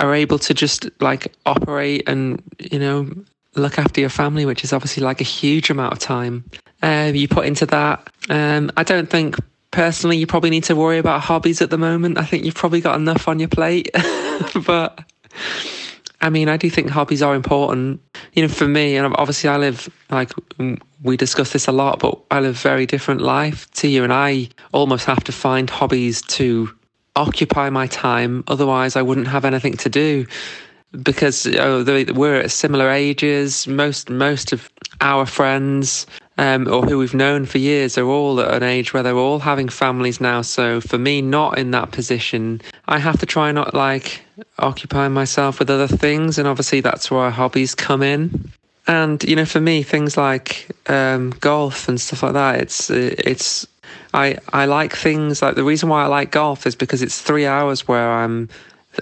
are 0.01 0.15
able 0.15 0.39
to 0.41 0.55
just 0.55 0.89
like 1.01 1.33
operate 1.47 2.09
and, 2.09 2.43
you 2.59 2.79
know, 2.79 3.11
look 3.55 3.79
after 3.79 4.01
your 4.01 4.11
family, 4.11 4.47
which 4.47 4.65
is 4.65 4.73
obviously 4.73 5.03
like 5.03 5.21
a 5.21 5.25
huge 5.25 5.71
amount 5.71 5.93
of 5.93 5.99
time 5.99 6.45
uh, 6.83 7.11
you 7.15 7.29
put 7.29 7.47
into 7.47 7.67
that. 7.67 8.11
Um, 8.29 8.71
I 8.77 8.83
don't 8.83 9.09
think 9.09 9.37
personally 9.71 10.17
you 10.17 10.27
probably 10.27 10.51
need 10.51 10.65
to 10.65 10.77
worry 10.77 10.99
about 10.99 11.21
hobbies 11.21 11.61
at 11.61 11.71
the 11.71 11.79
moment. 11.79 12.19
I 12.19 12.25
think 12.25 12.45
you've 12.45 12.55
probably 12.55 12.81
got 12.81 12.97
enough 12.97 13.29
on 13.29 13.39
your 13.39 13.49
plate. 13.49 13.91
but 14.67 15.05
I 16.21 16.31
mean, 16.31 16.49
I 16.49 16.57
do 16.57 16.69
think 16.71 16.91
hobbies 16.91 17.23
are 17.23 17.35
important. 17.35 18.01
You 18.33 18.43
know, 18.43 18.49
for 18.49 18.67
me, 18.67 18.97
and 18.97 19.15
obviously 19.17 19.49
I 19.51 19.57
live 19.57 19.89
like 20.11 20.33
we 21.03 21.17
discuss 21.17 21.53
this 21.53 21.69
a 21.69 21.73
lot, 21.73 22.01
but 22.01 22.21
I 22.31 22.41
live 22.41 22.57
a 22.57 22.59
very 22.59 22.87
different 22.87 23.21
life 23.21 23.71
to 23.73 23.89
you, 23.89 24.05
and 24.05 24.13
I 24.13 24.49
almost 24.73 25.05
have 25.07 25.23
to 25.25 25.33
find 25.33 25.71
hobbies 25.71 26.23
to 26.23 26.75
occupy 27.19 27.69
my 27.71 27.87
time. 27.89 28.45
Otherwise, 28.49 28.97
I 28.97 29.03
wouldn't 29.03 29.29
have 29.29 29.45
anything 29.45 29.77
to 29.79 29.89
do 29.89 30.27
because 31.03 31.47
oh, 31.47 31.85
we're 32.15 32.37
at 32.37 32.51
similar 32.51 32.91
ages. 32.91 33.67
Most 33.67 34.09
most 34.09 34.53
of 34.53 34.71
our 35.01 35.27
friends 35.27 36.07
um, 36.39 36.69
or 36.69 36.83
who 36.87 36.99
we've 36.99 37.15
known 37.15 37.45
for 37.45 37.59
years 37.59 37.99
are 37.99 38.07
all 38.07 38.41
at 38.41 38.55
an 38.55 38.63
age 38.63 38.95
where 38.95 39.03
they're 39.03 39.17
all 39.17 39.41
having 39.41 39.69
families 39.69 40.21
now. 40.21 40.43
So 40.43 40.81
for 40.81 40.97
me, 40.97 41.21
not 41.21 41.59
in 41.59 41.73
that 41.73 41.91
position, 41.91 42.61
I 42.87 42.99
have 42.99 43.19
to 43.21 43.27
try 43.27 43.53
not 43.53 43.75
like 43.75 44.23
occupy 44.59 45.09
myself 45.09 45.59
with 45.59 45.69
other 45.69 45.89
things, 45.89 46.39
and 46.39 46.47
obviously 46.47 46.81
that's 46.81 47.11
where 47.11 47.31
hobbies 47.31 47.75
come 47.75 48.03
in. 48.03 48.51
And 48.87 49.23
you 49.25 49.37
know, 49.37 49.45
for 49.45 49.61
me, 49.61 49.83
things 49.83 50.17
like 50.17 50.71
um, 50.87 51.31
golf 51.41 51.89
and 51.89 52.01
stuff 52.01 52.23
like 52.23 52.33
that, 52.33 52.61
it's 52.61 52.89
it's 52.89 53.67
I 54.15 54.39
I 54.53 54.67
like 54.67 54.95
things 54.95 55.43
like 55.43 55.55
the 55.55 55.65
reason 55.65 55.89
why 55.89 56.03
I 56.03 56.07
like 56.07 56.31
golf 56.31 56.67
is 56.67 56.75
because 56.75 57.03
it's 57.03 57.21
three 57.21 57.47
hours 57.47 57.87
where 57.87 58.11
I'm 58.13 58.49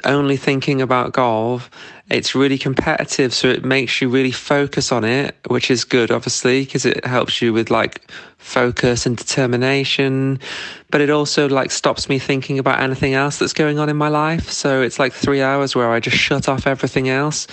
only 0.05 0.37
thinking 0.37 0.83
about 0.83 1.13
golf. 1.13 1.71
It's 2.11 2.35
really 2.35 2.59
competitive, 2.59 3.35
so 3.35 3.49
it 3.49 3.65
makes 3.65 4.01
you 4.01 4.09
really 4.09 4.31
focus 4.31 4.93
on 4.93 5.05
it, 5.05 5.35
which 5.49 5.71
is 5.71 5.85
good, 5.85 6.11
obviously, 6.11 6.65
because 6.65 6.85
it 6.85 7.05
helps 7.05 7.43
you 7.43 7.53
with 7.53 7.71
like 7.71 8.09
focus 8.39 9.07
and 9.07 9.17
determination. 9.17 10.39
But 10.91 11.01
it 11.01 11.11
also 11.11 11.49
like 11.49 11.71
stops 11.71 12.09
me 12.09 12.19
thinking 12.19 12.59
about 12.59 12.81
anything 12.81 13.15
else 13.15 13.39
that's 13.39 13.53
going 13.53 13.79
on 13.79 13.89
in 13.89 13.97
my 13.97 14.09
life. 14.09 14.51
So 14.51 14.83
it's 14.83 14.99
like 14.99 15.13
three 15.13 15.43
hours 15.43 15.75
where 15.75 15.91
I 15.91 15.99
just 15.99 16.17
shut 16.17 16.49
off 16.49 16.67
everything 16.67 17.09
else 17.09 17.47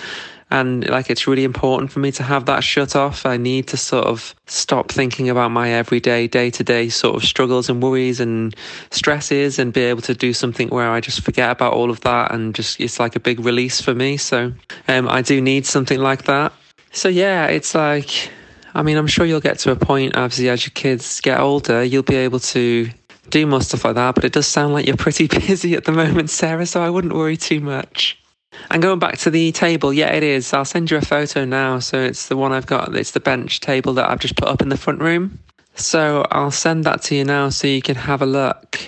and 0.54 0.88
like 0.88 1.10
it's 1.10 1.26
really 1.26 1.42
important 1.42 1.90
for 1.90 1.98
me 1.98 2.12
to 2.12 2.22
have 2.22 2.46
that 2.46 2.62
shut 2.62 2.94
off. 2.94 3.26
I 3.26 3.36
need 3.36 3.66
to 3.68 3.76
sort 3.76 4.06
of 4.06 4.36
stop 4.46 4.88
thinking 4.88 5.28
about 5.28 5.50
my 5.50 5.70
everyday, 5.70 6.28
day 6.28 6.48
to 6.50 6.62
day 6.62 6.88
sort 6.90 7.16
of 7.16 7.24
struggles 7.24 7.68
and 7.68 7.82
worries 7.82 8.20
and 8.20 8.54
stresses 8.92 9.58
and 9.58 9.72
be 9.72 9.80
able 9.80 10.02
to 10.02 10.14
do 10.14 10.32
something 10.32 10.68
where 10.68 10.92
I 10.92 11.00
just 11.00 11.22
forget 11.22 11.50
about 11.50 11.72
all 11.72 11.90
of 11.90 12.02
that 12.02 12.32
and 12.32 12.54
just 12.54 12.80
it's 12.80 13.00
like 13.00 13.16
a 13.16 13.20
big 13.20 13.40
release 13.40 13.80
for 13.80 13.96
me. 13.96 14.16
So 14.16 14.52
um, 14.86 15.08
I 15.08 15.22
do 15.22 15.40
need 15.40 15.66
something 15.66 15.98
like 15.98 16.26
that. 16.26 16.52
So 16.92 17.08
yeah, 17.08 17.46
it's 17.46 17.74
like, 17.74 18.30
I 18.74 18.84
mean, 18.84 18.96
I'm 18.96 19.08
sure 19.08 19.26
you'll 19.26 19.40
get 19.40 19.58
to 19.60 19.72
a 19.72 19.76
point, 19.76 20.16
obviously, 20.16 20.50
as 20.50 20.64
your 20.64 20.72
kids 20.72 21.20
get 21.20 21.40
older, 21.40 21.82
you'll 21.82 22.04
be 22.04 22.14
able 22.14 22.38
to 22.54 22.88
do 23.28 23.44
more 23.44 23.60
stuff 23.60 23.84
like 23.84 23.96
that. 23.96 24.14
But 24.14 24.24
it 24.24 24.32
does 24.32 24.46
sound 24.46 24.72
like 24.72 24.86
you're 24.86 24.96
pretty 24.96 25.26
busy 25.48 25.74
at 25.74 25.84
the 25.84 25.90
moment, 25.90 26.30
Sarah. 26.30 26.64
So 26.64 26.80
I 26.80 26.90
wouldn't 26.90 27.14
worry 27.14 27.36
too 27.36 27.58
much. 27.58 28.20
And 28.70 28.82
going 28.82 28.98
back 28.98 29.18
to 29.18 29.30
the 29.30 29.52
table, 29.52 29.92
yeah, 29.92 30.12
it 30.12 30.22
is. 30.22 30.52
I'll 30.52 30.64
send 30.64 30.90
you 30.90 30.96
a 30.96 31.02
photo 31.02 31.44
now. 31.44 31.78
So 31.78 32.00
it's 32.00 32.28
the 32.28 32.36
one 32.36 32.52
I've 32.52 32.66
got. 32.66 32.94
It's 32.96 33.12
the 33.12 33.20
bench 33.20 33.60
table 33.60 33.94
that 33.94 34.08
I've 34.08 34.20
just 34.20 34.36
put 34.36 34.48
up 34.48 34.62
in 34.62 34.68
the 34.68 34.76
front 34.76 35.00
room. 35.00 35.38
So 35.74 36.26
I'll 36.30 36.50
send 36.50 36.84
that 36.84 37.02
to 37.02 37.14
you 37.14 37.24
now 37.24 37.48
so 37.48 37.66
you 37.66 37.82
can 37.82 37.96
have 37.96 38.22
a 38.22 38.26
look. 38.26 38.78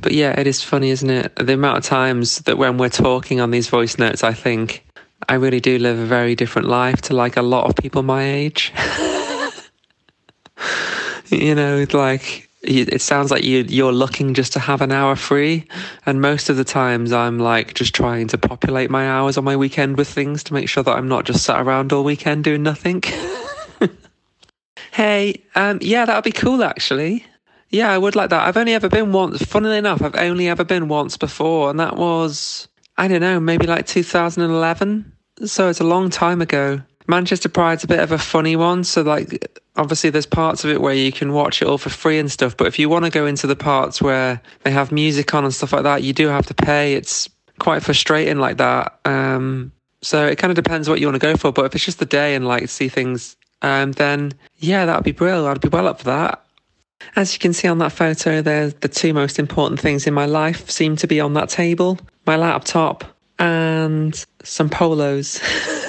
But 0.00 0.12
yeah, 0.12 0.38
it 0.38 0.46
is 0.46 0.62
funny, 0.62 0.90
isn't 0.90 1.10
it? 1.10 1.34
The 1.36 1.54
amount 1.54 1.78
of 1.78 1.84
times 1.84 2.38
that 2.40 2.56
when 2.56 2.78
we're 2.78 2.88
talking 2.88 3.40
on 3.40 3.50
these 3.50 3.68
voice 3.68 3.98
notes, 3.98 4.22
I 4.22 4.32
think 4.32 4.84
I 5.28 5.34
really 5.34 5.60
do 5.60 5.78
live 5.78 5.98
a 5.98 6.06
very 6.06 6.34
different 6.34 6.68
life 6.68 7.02
to 7.02 7.14
like 7.14 7.36
a 7.36 7.42
lot 7.42 7.68
of 7.68 7.74
people 7.76 8.02
my 8.02 8.22
age. 8.22 8.72
you 11.26 11.54
know, 11.54 11.84
like 11.92 12.47
it 12.62 13.00
sounds 13.00 13.30
like 13.30 13.44
you 13.44 13.64
you're 13.68 13.92
looking 13.92 14.34
just 14.34 14.52
to 14.54 14.58
have 14.58 14.80
an 14.80 14.92
hour 14.92 15.14
free, 15.16 15.66
and 16.06 16.20
most 16.20 16.50
of 16.50 16.56
the 16.56 16.64
times 16.64 17.12
I'm 17.12 17.38
like 17.38 17.74
just 17.74 17.94
trying 17.94 18.26
to 18.28 18.38
populate 18.38 18.90
my 18.90 19.08
hours 19.08 19.38
on 19.38 19.44
my 19.44 19.56
weekend 19.56 19.96
with 19.96 20.08
things 20.08 20.42
to 20.44 20.54
make 20.54 20.68
sure 20.68 20.82
that 20.82 20.96
I'm 20.96 21.08
not 21.08 21.24
just 21.24 21.44
sat 21.44 21.60
around 21.60 21.92
all 21.92 22.04
weekend 22.04 22.44
doing 22.44 22.62
nothing. 22.62 23.02
hey, 24.92 25.42
um, 25.54 25.78
yeah, 25.80 26.04
that 26.04 26.14
would 26.14 26.24
be 26.24 26.32
cool 26.32 26.64
actually. 26.64 27.24
Yeah, 27.70 27.92
I 27.92 27.98
would 27.98 28.16
like 28.16 28.30
that. 28.30 28.46
I've 28.46 28.56
only 28.56 28.72
ever 28.72 28.88
been 28.88 29.12
once. 29.12 29.42
Funnily 29.42 29.76
enough, 29.76 30.02
I've 30.02 30.16
only 30.16 30.48
ever 30.48 30.64
been 30.64 30.88
once 30.88 31.16
before, 31.16 31.70
and 31.70 31.78
that 31.78 31.96
was 31.96 32.66
I 32.96 33.06
don't 33.06 33.20
know, 33.20 33.38
maybe 33.38 33.66
like 33.66 33.86
2011. 33.86 35.12
So 35.44 35.68
it's 35.68 35.80
a 35.80 35.84
long 35.84 36.10
time 36.10 36.42
ago. 36.42 36.82
Manchester 37.08 37.48
Pride's 37.48 37.84
a 37.84 37.88
bit 37.88 38.00
of 38.00 38.12
a 38.12 38.18
funny 38.18 38.54
one. 38.54 38.84
So, 38.84 39.02
like, 39.02 39.58
obviously, 39.76 40.10
there's 40.10 40.26
parts 40.26 40.64
of 40.64 40.70
it 40.70 40.80
where 40.80 40.94
you 40.94 41.10
can 41.10 41.32
watch 41.32 41.62
it 41.62 41.68
all 41.68 41.78
for 41.78 41.88
free 41.90 42.18
and 42.18 42.30
stuff. 42.30 42.56
But 42.56 42.66
if 42.66 42.78
you 42.78 42.88
want 42.88 43.06
to 43.06 43.10
go 43.10 43.26
into 43.26 43.46
the 43.46 43.56
parts 43.56 44.00
where 44.00 44.40
they 44.62 44.70
have 44.70 44.92
music 44.92 45.34
on 45.34 45.44
and 45.44 45.54
stuff 45.54 45.72
like 45.72 45.84
that, 45.84 46.02
you 46.02 46.12
do 46.12 46.28
have 46.28 46.46
to 46.46 46.54
pay. 46.54 46.94
It's 46.94 47.28
quite 47.58 47.82
frustrating 47.82 48.38
like 48.38 48.58
that. 48.58 48.98
Um, 49.04 49.72
so 50.02 50.26
it 50.26 50.36
kind 50.36 50.50
of 50.50 50.56
depends 50.56 50.88
what 50.88 51.00
you 51.00 51.06
want 51.06 51.20
to 51.20 51.26
go 51.26 51.36
for. 51.36 51.50
But 51.50 51.64
if 51.64 51.74
it's 51.74 51.84
just 51.84 51.98
the 51.98 52.06
day 52.06 52.34
and 52.34 52.46
like 52.46 52.68
see 52.68 52.88
things, 52.88 53.36
um, 53.62 53.92
then 53.92 54.32
yeah, 54.58 54.86
that 54.86 54.96
would 54.96 55.04
be 55.04 55.12
brilliant. 55.12 55.48
I'd 55.48 55.60
be 55.60 55.68
well 55.68 55.88
up 55.88 55.98
for 55.98 56.04
that. 56.04 56.44
As 57.16 57.32
you 57.32 57.38
can 57.38 57.52
see 57.52 57.68
on 57.68 57.78
that 57.78 57.92
photo, 57.92 58.42
there, 58.42 58.70
the 58.70 58.88
two 58.88 59.14
most 59.14 59.38
important 59.38 59.80
things 59.80 60.06
in 60.06 60.14
my 60.14 60.26
life 60.26 60.68
seem 60.68 60.96
to 60.96 61.06
be 61.06 61.20
on 61.20 61.34
that 61.34 61.48
table 61.48 61.98
my 62.28 62.36
laptop 62.36 63.04
and 63.38 64.26
some 64.44 64.68
polos. 64.68 65.40